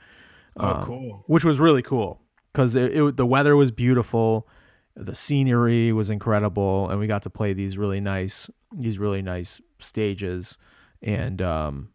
[0.57, 1.25] Oh, Um, cool.
[1.29, 2.21] Which was really cool
[2.53, 4.49] because it, it the weather was beautiful,
[4.97, 9.61] the scenery was incredible, and we got to play these really nice these really nice
[9.79, 10.59] stages,
[11.01, 11.91] and um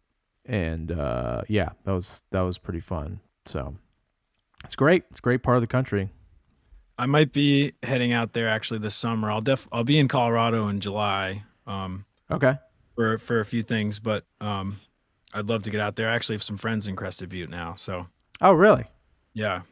[0.46, 3.20] and uh yeah that was that was pretty fun.
[3.44, 3.76] So
[4.64, 5.04] it's great.
[5.10, 6.08] It's a great part of the country.
[6.98, 9.30] I might be heading out there actually this summer.
[9.30, 12.56] I'll def I'll be in Colorado in July um, Okay.
[12.96, 14.76] for for a few things, but um,
[15.32, 16.08] I'd love to get out there.
[16.08, 18.06] I actually have some friends in Crested Butte now, so
[18.40, 18.84] Oh really?
[19.34, 19.62] yeah.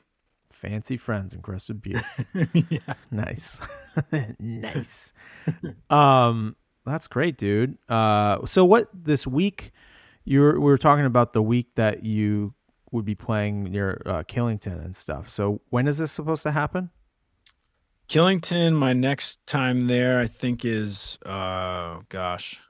[0.51, 2.05] Fancy friends in Crested Butte.
[2.71, 2.95] yeah.
[3.11, 3.61] Nice.
[4.39, 5.13] nice.
[5.91, 7.77] um that's great, dude.
[7.89, 9.73] Uh so what this week
[10.25, 12.55] you were, we were talking about the week that you
[12.93, 15.29] would be playing near uh, Killington and stuff.
[15.29, 16.91] So when is this supposed to happen?
[18.09, 22.61] Killington, my next time there, I think is uh gosh,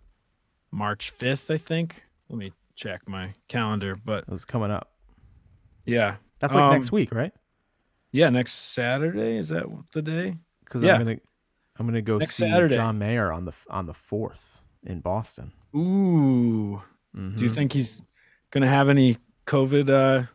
[0.70, 1.50] March fifth.
[1.50, 2.02] I think.
[2.28, 4.90] Let me check my calendar, but It was coming up.
[5.84, 7.32] yeah, That's like Um, next week, right?
[8.12, 10.36] yeah, next Saturday is that the day?
[10.64, 10.94] Cuz yeah.
[10.96, 11.22] I'm going to
[11.78, 12.74] I'm to go Next see Saturday.
[12.74, 15.52] John Mayer on the on the 4th in Boston.
[15.74, 16.82] Ooh,
[17.14, 17.36] Mm-hmm.
[17.38, 18.02] do you think he's
[18.50, 19.16] gonna have any
[19.46, 20.26] COVID uh,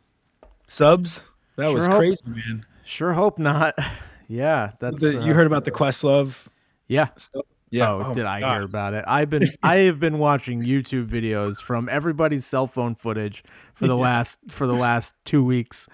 [0.68, 1.22] subs?
[1.58, 2.66] That was hope- crazy, man.
[2.84, 3.76] Sure hope not.
[4.32, 6.48] yeah, that's The- you uh, heard about the Questlove
[6.88, 7.10] Yeah.
[7.18, 7.46] stuff?
[7.70, 7.92] Yeah.
[7.92, 8.54] oh, did I gosh.
[8.58, 9.06] hear about it?
[9.08, 13.96] I've been I have been watching YouTube videos from everybody's cell phone footage for the
[13.96, 15.88] last for the last two weeks.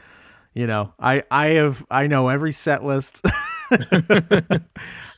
[0.56, 3.24] You know, I I have I know every set list.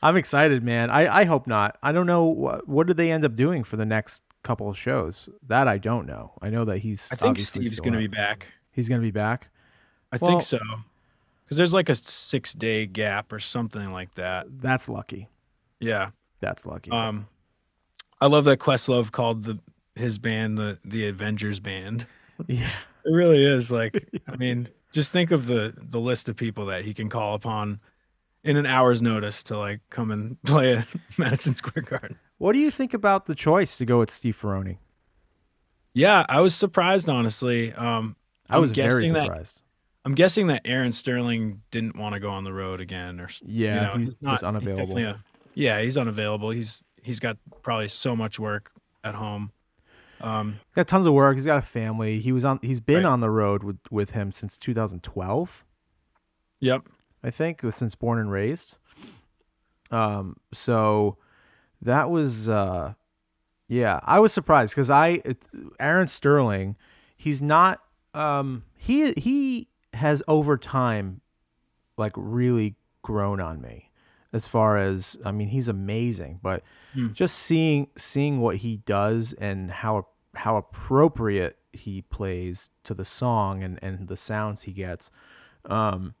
[0.02, 0.90] I'm excited, man.
[0.90, 1.78] I I hope not.
[1.82, 4.76] I don't know what what did they end up doing for the next couple of
[4.76, 5.28] shows.
[5.46, 6.32] That I don't know.
[6.42, 8.48] I know that he's I think Steve's gonna be back.
[8.70, 9.48] he's gonna be back.
[10.12, 10.58] I Well- think so.
[11.50, 14.46] Because there's like a six day gap or something like that.
[14.60, 15.26] That's lucky.
[15.80, 16.10] Yeah.
[16.38, 16.92] That's lucky.
[16.92, 17.26] Um,
[18.20, 19.58] I love that Questlove called the
[19.96, 22.06] his band the the Avengers band.
[22.46, 22.70] yeah.
[23.04, 23.96] It really is like
[24.28, 27.80] I mean, just think of the the list of people that he can call upon
[28.44, 30.86] in an hour's notice to like come and play at
[31.18, 32.16] Madison Square Garden.
[32.38, 34.78] What do you think about the choice to go with Steve Ferrone?
[35.94, 37.72] Yeah, I was surprised honestly.
[37.72, 38.14] Um,
[38.48, 39.62] I was very surprised.
[40.04, 43.74] I'm guessing that Aaron Sterling didn't want to go on the road again, or Yeah,
[43.74, 44.96] you know, he's not- just unavailable.
[44.98, 45.22] a-
[45.54, 46.50] yeah, he's unavailable.
[46.50, 48.72] He's he's got probably so much work
[49.04, 49.52] at home.
[50.22, 51.36] Um, He's got tons of work.
[51.36, 52.18] He's got a family.
[52.20, 52.58] He was on.
[52.62, 53.10] He's been Right.
[53.10, 55.64] on the road with with him since 2012,
[56.60, 56.82] yep.
[57.22, 58.78] I think, since Born and Raised.
[59.90, 60.36] Um.
[60.52, 61.16] So
[61.82, 62.48] that was.
[62.48, 62.94] uh
[63.68, 65.22] Yeah, I was surprised because I
[65.78, 66.76] Aaron Sterling,
[67.16, 67.80] he's not.
[68.14, 68.64] Um.
[68.76, 69.68] He he
[70.00, 71.20] has over time,
[71.96, 73.90] like really grown on me,
[74.32, 76.62] as far as I mean, he's amazing, but
[76.94, 77.12] Hmm.
[77.12, 83.62] just seeing seeing what he does and how how appropriate he plays to the song
[83.62, 85.10] and and the sounds he gets
[85.66, 86.14] um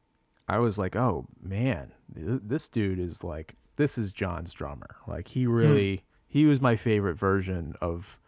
[0.48, 4.96] i was like oh man th- this dude is like this is john's drummer.
[5.08, 8.20] Like he really he was my favorite version of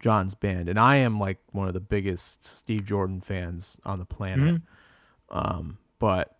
[0.00, 4.04] john's band and i am like one of the biggest steve jordan fans on the
[4.06, 4.60] planet
[5.30, 6.36] um but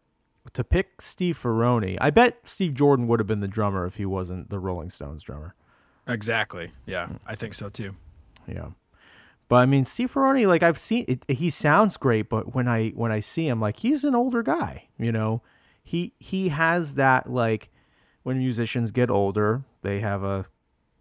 [0.55, 4.07] to pick Steve Ferrone, I bet Steve Jordan would have been the drummer if he
[4.07, 5.55] wasn't the Rolling Stones drummer.
[6.07, 6.73] Exactly.
[6.87, 7.95] Yeah, I think so too.
[8.47, 8.69] Yeah.
[9.49, 12.91] But I mean, Steve Ferrone, like I've seen it, he sounds great, but when I
[12.91, 15.43] when I see him, like he's an older guy, you know,
[15.83, 17.71] he he has that like
[18.23, 20.47] when musicians get older, they have a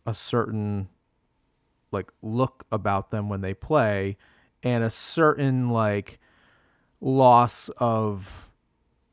[0.05, 0.87] a certain
[1.91, 4.17] like look about them when they play,
[4.63, 6.19] and a certain like
[7.01, 8.49] loss of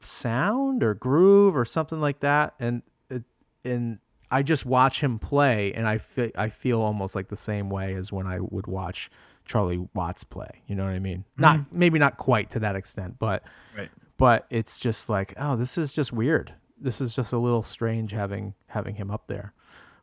[0.01, 3.25] sound or groove or something like that, and it,
[3.65, 3.99] and
[4.31, 7.95] I just watch him play, and I feel I feel almost like the same way
[7.95, 9.11] as when I would watch
[9.45, 10.63] Charlie Watts play.
[10.67, 11.25] You know what I mean?
[11.37, 13.43] Not maybe not quite to that extent, but
[13.77, 13.91] Right.
[14.17, 16.53] but it's just like oh, this is just weird.
[16.81, 19.53] This is just a little strange having having him up there.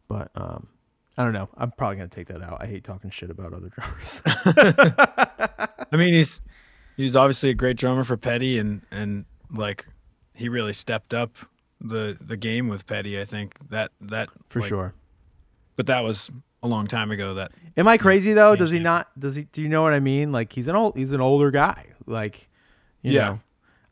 [0.07, 0.67] But um,
[1.17, 1.49] I don't know.
[1.57, 2.57] I'm probably gonna take that out.
[2.61, 4.21] I hate talking shit about other drummers.
[4.25, 6.41] I mean, he's
[6.97, 9.87] he was obviously a great drummer for Petty, and and like
[10.33, 11.35] he really stepped up
[11.79, 13.19] the the game with Petty.
[13.19, 14.93] I think that that For like, sure.
[15.75, 16.29] But that was
[16.63, 17.33] a long time ago.
[17.33, 18.55] That Am I crazy though?
[18.55, 19.07] Does he not?
[19.19, 19.45] Does he?
[19.45, 20.31] Do you know what I mean?
[20.31, 21.87] Like he's an old, he's an older guy.
[22.05, 22.49] Like,
[23.01, 23.25] you Yeah.
[23.25, 23.39] know,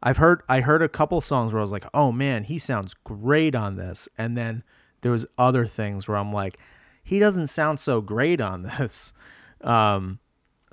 [0.04, 2.94] I've heard, I heard a couple songs where I was like, oh man, he sounds
[3.04, 4.64] great on this, and then
[5.02, 6.60] there was other things where I'm like,
[7.04, 9.14] he doesn't sound so great on this.
[9.62, 10.20] Um,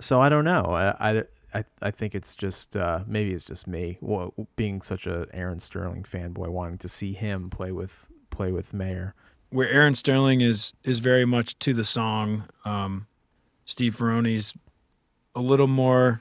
[0.00, 0.64] so I don't know.
[0.66, 1.24] I, I,
[1.56, 5.58] I, I think it's just uh, maybe it's just me well, being such a Aaron
[5.58, 9.14] Sterling fanboy, wanting to see him play with play with Mayer.
[9.48, 12.44] where Aaron Sterling is is very much to the song.
[12.66, 13.06] Um,
[13.64, 14.52] Steve Ferrone's
[15.34, 16.20] a little more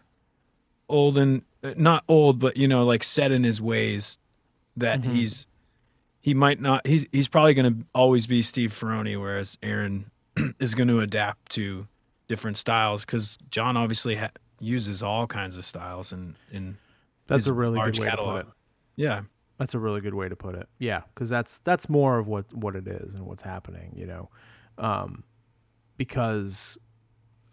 [0.87, 4.19] old and uh, not old, but you know, like set in his ways.
[4.77, 5.47] That he's
[6.21, 6.87] he might not.
[6.87, 10.11] He's he's probably going to always be Steve Ferrone, whereas Aaron
[10.59, 11.87] is going to adapt to
[12.27, 16.77] different styles because John obviously ha- uses all kinds of styles and in
[17.27, 18.47] That's a really good way to put it.
[18.95, 19.21] Yeah,
[19.57, 20.67] That's a really good way to put it.
[20.79, 23.93] Yeah, because that's that's more of what what it is and what's happening.
[23.95, 24.29] You know,
[24.77, 25.23] um,
[25.97, 26.77] because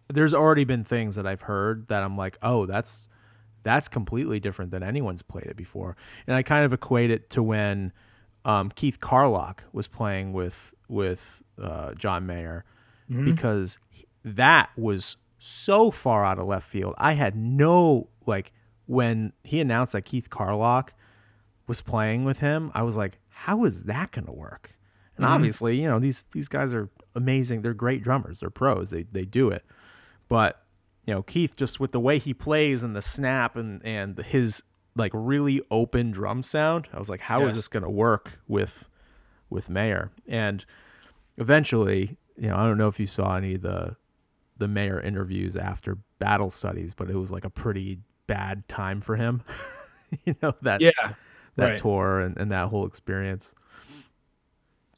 [0.09, 3.09] there's already been things that I've heard that I'm like, oh, that's
[3.63, 5.97] that's completely different than anyone's played it before,
[6.27, 7.93] and I kind of equate it to when
[8.45, 12.65] um, Keith Carlock was playing with with uh, John Mayer
[13.25, 13.79] because
[14.25, 16.95] that was so far out of left field.
[16.99, 18.53] I had no like
[18.87, 20.95] when he announced that Keith Carlock
[21.67, 24.77] was playing with him, I was like, how is that going to work?
[25.17, 25.35] And mm-hmm.
[25.35, 27.63] obviously, you know, these these guys are amazing.
[27.63, 28.39] They're great drummers.
[28.39, 28.91] They're pros.
[28.91, 29.65] They they do it.
[30.29, 30.63] But,
[31.07, 34.63] you know, Keith just with the way he plays and the snap and and his
[34.95, 37.57] like really open drum sound, I was like, how is Yeah.
[37.57, 38.89] this going to work with
[39.51, 40.13] with Mayer?
[40.29, 40.65] And
[41.37, 43.97] eventually, you know, I don't know if you saw any of the
[44.63, 47.99] the Mayer interviews after battle studies, but it was like a pretty
[48.29, 49.43] bad time for him.
[50.25, 50.93] you know that yeah.
[51.57, 51.79] that right.
[51.79, 53.55] tour and, and that whole experience.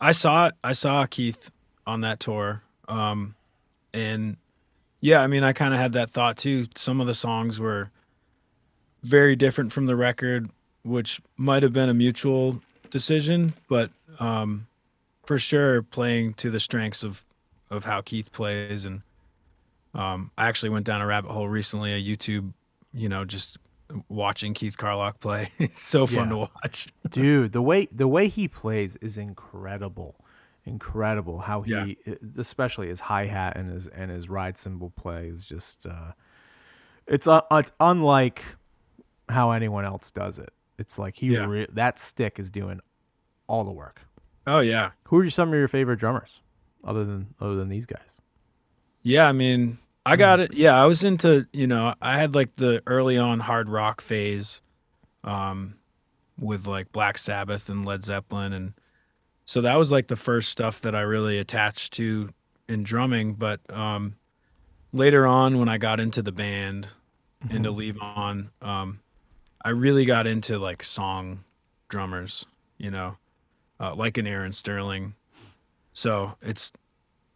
[0.00, 1.50] I saw I saw Keith
[1.86, 2.62] on that tour.
[2.88, 3.36] Um
[3.94, 4.36] and
[5.00, 6.66] yeah, I mean I kind of had that thought too.
[6.76, 7.90] Some of the songs were
[9.02, 10.50] very different from the record,
[10.82, 12.60] which might have been a mutual
[12.90, 13.90] decision, but
[14.20, 14.66] um
[15.24, 17.24] for sure playing to the strengths of
[17.70, 19.00] of how Keith plays and
[19.94, 22.52] um I actually went down a rabbit hole recently, a YouTube,
[22.92, 23.58] you know, just
[24.08, 25.50] watching Keith Carlock play.
[25.58, 26.30] it's so fun Yeah.
[26.30, 26.88] to watch.
[27.10, 30.16] Dude, the way the way he plays is incredible.
[30.64, 31.72] Incredible how he
[32.06, 32.14] Yeah.
[32.38, 36.12] especially his hi-hat and his and his ride cymbal play is just uh
[37.06, 38.42] it's uh, it's unlike
[39.28, 40.50] how anyone else does it.
[40.78, 41.44] It's like he Yeah.
[41.46, 42.80] re- that stick is doing
[43.46, 44.06] all the work.
[44.46, 44.92] Oh yeah.
[45.08, 46.40] Who are some of your favorite drummers
[46.82, 48.18] other than other than these guys?
[49.02, 49.76] Yeah, I mean,
[50.06, 50.54] I got it.
[50.54, 54.60] Yeah, I was into, you know, I had like the early on hard rock phase
[55.22, 55.74] um
[56.38, 58.74] with like Black Sabbath and Led Zeppelin and
[59.46, 62.30] so that was like the first stuff that I really attached to
[62.68, 64.16] in drumming, but um
[64.92, 66.88] later on when I got into the band
[67.50, 69.00] into Levon, um
[69.64, 71.44] I really got into like song
[71.88, 72.44] drummers,
[72.76, 73.16] you know,
[73.80, 75.14] uh, like an Aaron Sterling.
[75.94, 76.70] So it's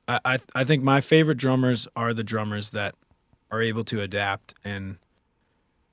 [0.08, 2.94] I, I I think my favorite drummers are the drummers that
[3.50, 4.98] are able to adapt and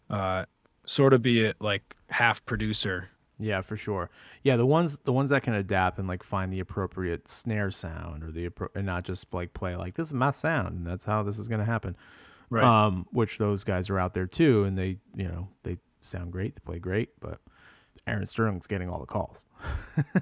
[0.10, 0.46] uh,
[0.86, 3.10] sort of be a, like half producer.
[3.38, 4.10] Yeah, for sure.
[4.44, 8.24] Yeah, the ones the ones that can adapt and like find the appropriate snare sound
[8.24, 11.22] or the and not just like play like this is my sound and that's how
[11.24, 11.98] this is going to happen.
[12.50, 12.64] Right.
[12.64, 16.56] Um, which those guys are out there too, and they you know they sound great,
[16.56, 17.42] they play great, but
[18.08, 19.46] Aaron Sterling's getting all the calls.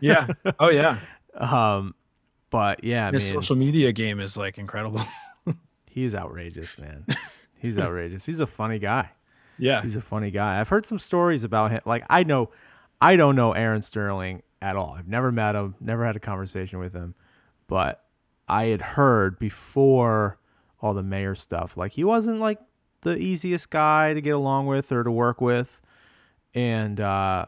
[0.01, 0.27] Yeah.
[0.59, 0.97] oh yeah.
[1.35, 1.95] Um,
[2.53, 5.01] but yeah, His mean, social media game is like incredible.
[5.87, 7.03] he's outrageous, man.
[7.57, 8.27] He's outrageous.
[8.27, 9.09] He's a funny guy.
[9.57, 9.81] yeah.
[9.81, 10.59] He's a funny guy.
[10.59, 11.81] I've heard some stories about him.
[11.83, 12.51] Like I know,
[13.01, 14.93] I don't know Aaron Sterling at all.
[14.95, 17.15] I've never met him, never had a conversation with him,
[17.65, 18.05] but
[18.47, 20.37] I had heard before
[20.79, 21.75] all the Mayer stuff.
[21.75, 22.59] Like he wasn't like
[23.01, 25.81] the easiest guy to get along with or to work with,
[26.53, 27.47] and uh,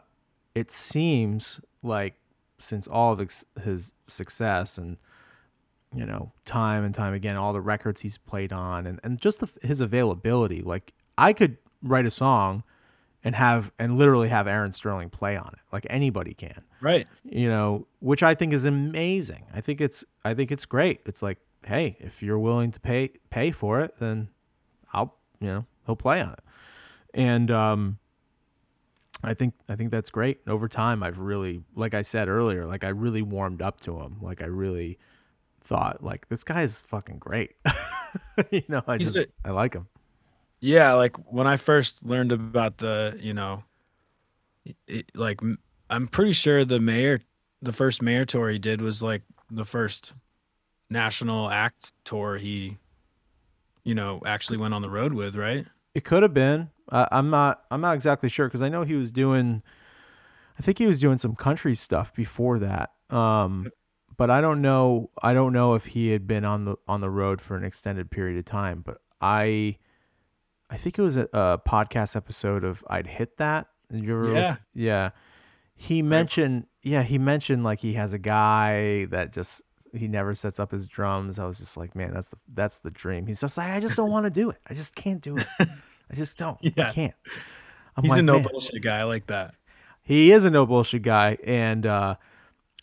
[0.56, 2.14] it seems like
[2.58, 4.96] since all of his, success and
[5.94, 9.40] you know, time and time again, all the records he's played on, and, and just
[9.40, 10.60] the, his availability.
[10.60, 12.64] Like, I could write a song
[13.24, 17.06] and have, and literally have Aaron Sterling play on it, like anybody can, Right.
[17.22, 19.46] you know, which I think is amazing.
[19.54, 21.00] I think it's, I think it's great.
[21.06, 24.28] It's like, hey, if you're willing to pay, pay for it, then
[24.92, 26.40] I'll, you know, he'll play on it.
[27.14, 27.98] And, um,
[29.26, 30.38] I think I think that's great.
[30.46, 34.18] Over time, I've really, like I said earlier, like I really warmed up to him.
[34.20, 34.98] Like I really
[35.60, 37.54] thought, like this guy is fucking great.
[38.50, 39.88] you know, I He's just a- I like him.
[40.60, 43.64] Yeah, like when I first learned about the, you know,
[44.86, 45.40] it, like
[45.90, 47.20] I'm pretty sure the Mayer,
[47.60, 50.14] the first Mayer tour he did was like the first
[50.88, 52.78] national act tour he,
[53.84, 55.66] you know, actually went on the road with, right?
[55.94, 56.70] It could have been.
[56.90, 57.62] Uh, I'm not.
[57.70, 59.62] I'm not exactly sure because I know he was doing.
[60.58, 62.92] I think he was doing some country stuff before that.
[63.10, 63.70] Um,
[64.16, 65.10] but I don't know.
[65.22, 68.10] I don't know if he had been on the on the road for an extended
[68.10, 68.82] period of time.
[68.84, 69.76] But I,
[70.70, 73.66] I think it was a, a podcast episode of I'd hit that.
[73.92, 74.32] Did you ever?
[74.32, 74.40] Yeah.
[74.42, 75.10] listen- yeah.
[75.74, 76.66] He mentioned.
[76.82, 79.62] Yeah, he mentioned like he has a guy that just
[79.92, 81.38] he never sets up his drums.
[81.38, 83.26] I was just like, man, that's the, that's the dream.
[83.26, 84.58] He's just like, I just don't want to do it.
[84.68, 85.46] I just can't do it.
[86.10, 86.58] I just don't.
[86.78, 87.14] I can't.
[87.96, 89.00] I'm He's like, a no "Man." bullshit guy.
[89.00, 89.54] I like that.
[90.02, 92.16] He is a no bullshit guy, and uh,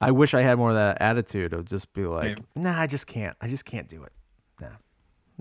[0.01, 3.07] I wish I had more of that attitude of just be like, nah, I just
[3.07, 3.35] can't.
[3.39, 4.11] I just can't do it.
[4.59, 4.67] Nah.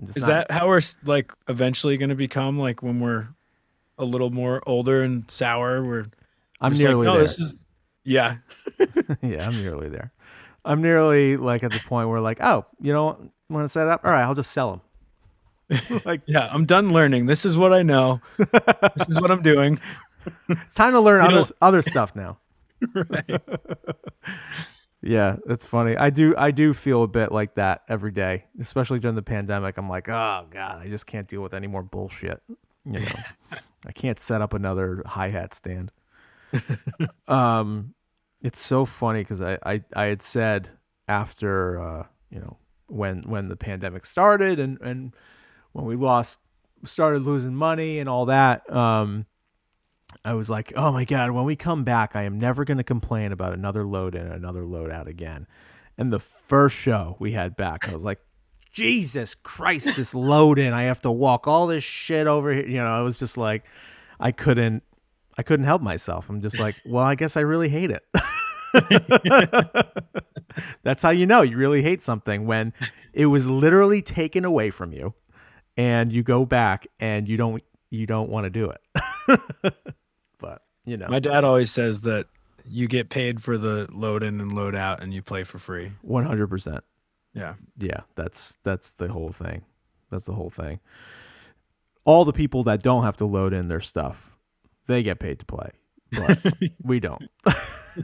[0.03, 3.27] Is not- that how we're like eventually going to become like when we're
[3.97, 5.83] a little more older and sour?
[5.83, 6.05] We're
[6.61, 7.23] I'm just like, no, there.
[7.23, 7.59] this is
[8.05, 8.37] yeah.
[9.21, 10.13] yeah, I'm nearly there.
[10.65, 13.19] I'm nearly like at the point where like, oh, you know, what,
[13.49, 14.05] want to set up?
[14.05, 14.81] All right, I'll just sell them.
[16.05, 17.25] like Yeah, I'm done learning.
[17.25, 18.21] This is what I know.
[18.37, 19.79] this is what I'm doing.
[20.49, 22.39] it's time to learn You other know- other stuff now.
[25.05, 25.97] Yeah, that's funny.
[25.97, 29.77] I do I do feel a bit like that every day, especially during the pandemic.
[29.77, 32.41] I'm like, oh god, I just can't deal with any more bullshit.
[32.85, 35.91] You know, I can't set up another hi hat stand.
[37.27, 37.93] um,
[38.41, 40.69] it's so funny because I, I I had said
[41.09, 42.57] after uh you know
[42.87, 45.13] when when the pandemic started and and
[45.73, 46.39] when we lost
[46.85, 49.25] started losing money and all that um
[50.25, 52.83] I was like, oh my God, when we come back, I am never going to
[52.83, 55.47] complain about another load in, another load out again.
[55.97, 58.19] And the first show we had back, I was like,
[58.71, 60.73] Jesus Christ, this load in.
[60.73, 62.65] I have to walk all this shit over here.
[62.65, 63.65] You know, I was just like,
[64.19, 64.83] I couldn't,
[65.37, 66.29] I couldn't help myself.
[66.29, 68.03] I'm just like, well, I guess I really hate it.
[70.83, 72.73] That's how you know you really hate something when
[73.13, 75.13] it was literally taken away from you
[75.77, 78.81] and you go back and you don't, you don't want to do it.
[80.39, 82.27] but you know, My dad always says that
[82.69, 85.91] you get paid for the load in and load out and you play for free.
[86.01, 86.83] one hundred percent.
[87.33, 87.55] Yeah.
[87.77, 89.63] Yeah, that's that's the whole thing.
[90.09, 90.79] That's the whole thing.
[92.05, 94.35] All the people that don't have to load in their stuff,
[94.87, 95.71] they get paid to play,
[96.11, 96.39] but
[96.83, 97.23] we don't.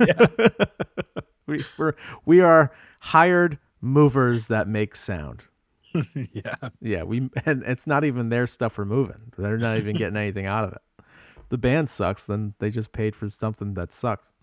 [1.48, 1.94] we we're,
[2.26, 5.46] we are hired movers that make sound.
[6.34, 6.56] yeah.
[6.82, 9.32] Yeah, we and it's not even their stuff we're moving.
[9.38, 10.82] They're not even getting anything out of it.
[11.50, 14.34] The band sucks, then they just paid for something that sucks.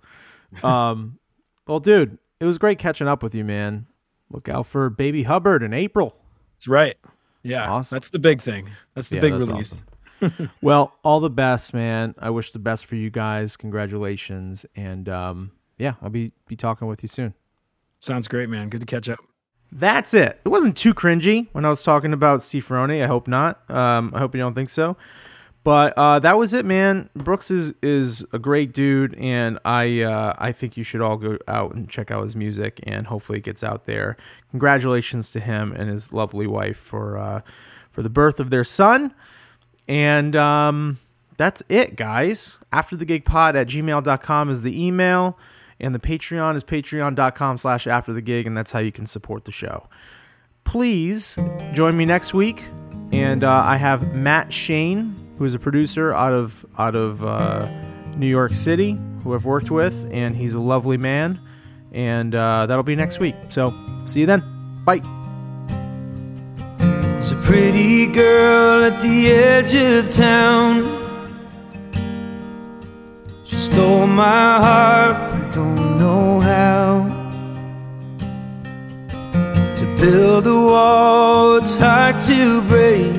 [0.62, 1.18] Um,
[1.66, 3.86] well, dude, it was great catching up with you, man.
[4.30, 6.16] Look out for Baby Hubbard in April.
[6.54, 6.96] That's right.
[7.42, 7.70] Yeah.
[7.70, 7.96] Awesome.
[7.96, 8.70] That's the big thing.
[8.94, 9.72] That's the Yeah, big that's release.
[9.72, 10.50] awesome.
[10.62, 12.14] well, all the best, man.
[12.18, 13.56] I wish the best for you guys.
[13.56, 17.34] Congratulations, and um, yeah, I'll be be talking with you soon.
[18.00, 18.68] Sounds great, man.
[18.70, 19.18] Good to catch up.
[19.72, 20.40] That's it.
[20.44, 23.02] It wasn't too cringy when I was talking about Ferrone.
[23.02, 23.68] I hope not.
[23.70, 24.96] Um, I hope you don't think so.
[25.64, 27.10] But uh, that was it, man.
[27.14, 31.38] Brooks is is a great dude, and I uh, I think you should all go
[31.48, 34.16] out and check out his music, and hopefully it gets out there.
[34.52, 37.40] Congratulations to him and his lovely wife for uh,
[37.90, 39.12] for the birth of their son.
[39.88, 41.00] And um,
[41.36, 42.58] that's it, guys.
[42.70, 45.36] After the gig pod at gmail.com is the email,
[45.80, 49.44] and the Patreon is patreon.com slash after the gig, and that's how you can support
[49.44, 49.88] the show.
[50.64, 51.36] Please
[51.72, 52.64] join me next week.
[53.12, 57.68] And uh, I have Matt Shane, who is a producer out of out of uh,
[58.16, 61.40] New York City, who I've worked with, and he's a lovely man.
[61.92, 63.36] And uh, that'll be next week.
[63.48, 63.72] So
[64.06, 64.42] see you then.
[64.84, 65.02] Bye.
[66.78, 70.94] There's a pretty girl at the edge of town.
[73.44, 75.25] She stole my heart,
[75.56, 76.86] don't know how.
[79.78, 83.16] To build a wall, it's hard to break.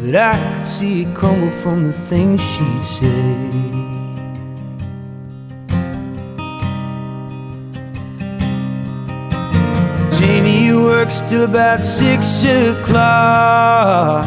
[0.00, 3.36] But I could see it crumble from the things she'd say.
[10.18, 14.26] Jamie works till about six o'clock.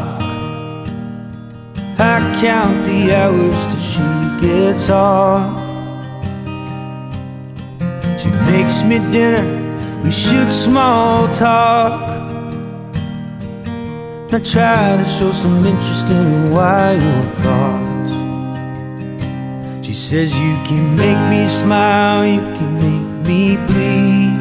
[1.98, 5.64] I count the hours till she gets off.
[8.20, 9.44] She makes me dinner,
[10.02, 12.16] we shoot small talk.
[14.32, 18.12] I try to show some interest in her wild thoughts.
[19.86, 24.36] She says, You can make me smile, you can make me bleed.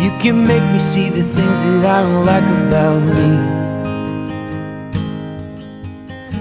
[0.00, 3.57] You can make me see the things that I don't like about me.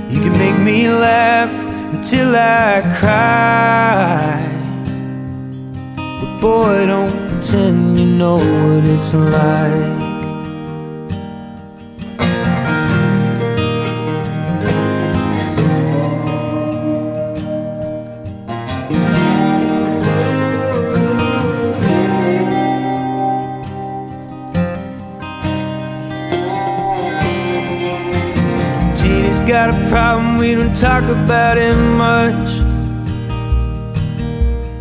[0.09, 1.51] You can make me laugh
[1.93, 4.39] until I cry.
[5.95, 10.06] But boy, don't pretend you know what it's like.
[30.37, 32.49] We don't talk about it much.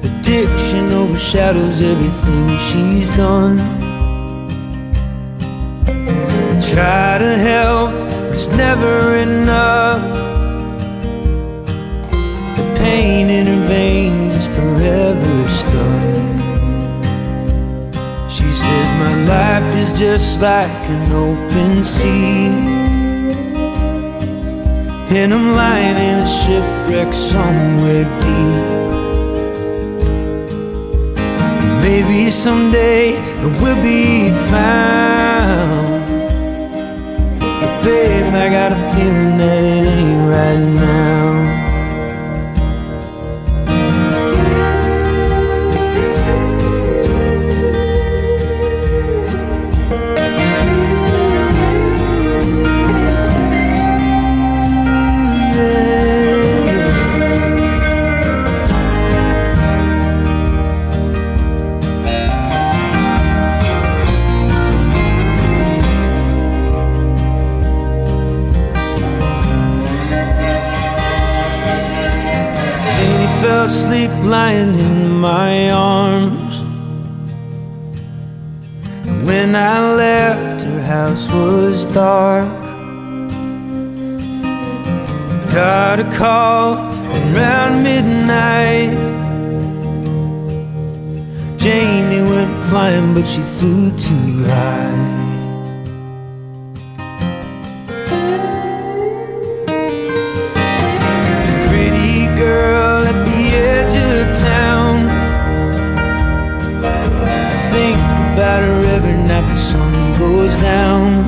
[0.05, 3.59] Addiction overshadows everything she's done.
[5.89, 10.03] I Try to help, but it's never enough.
[12.57, 16.17] The pain in her veins is forever stuck.
[18.31, 22.76] She says, My life is just like an open sea.
[25.09, 28.77] And I'm lying in a shipwreck somewhere deep.
[31.83, 36.03] Maybe someday it will be found.
[37.39, 41.26] But babe, I got a feeling that it ain't right now.
[74.47, 76.61] Lying in my arms.
[79.09, 82.61] And when I left, her house was dark.
[85.53, 86.75] Got a call
[87.19, 88.95] around midnight.
[91.63, 95.15] Janie went flying, but she flew too high.
[101.67, 102.96] pretty girl
[104.41, 105.09] town.
[106.84, 107.97] I think
[108.32, 111.24] about her every night the sun goes down.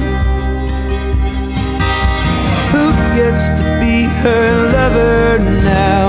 [2.73, 2.85] Who
[3.17, 6.09] gets to be her lover now?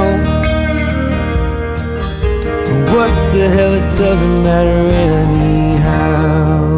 [2.93, 4.81] What the hell, it doesn't matter
[5.15, 6.68] anyhow.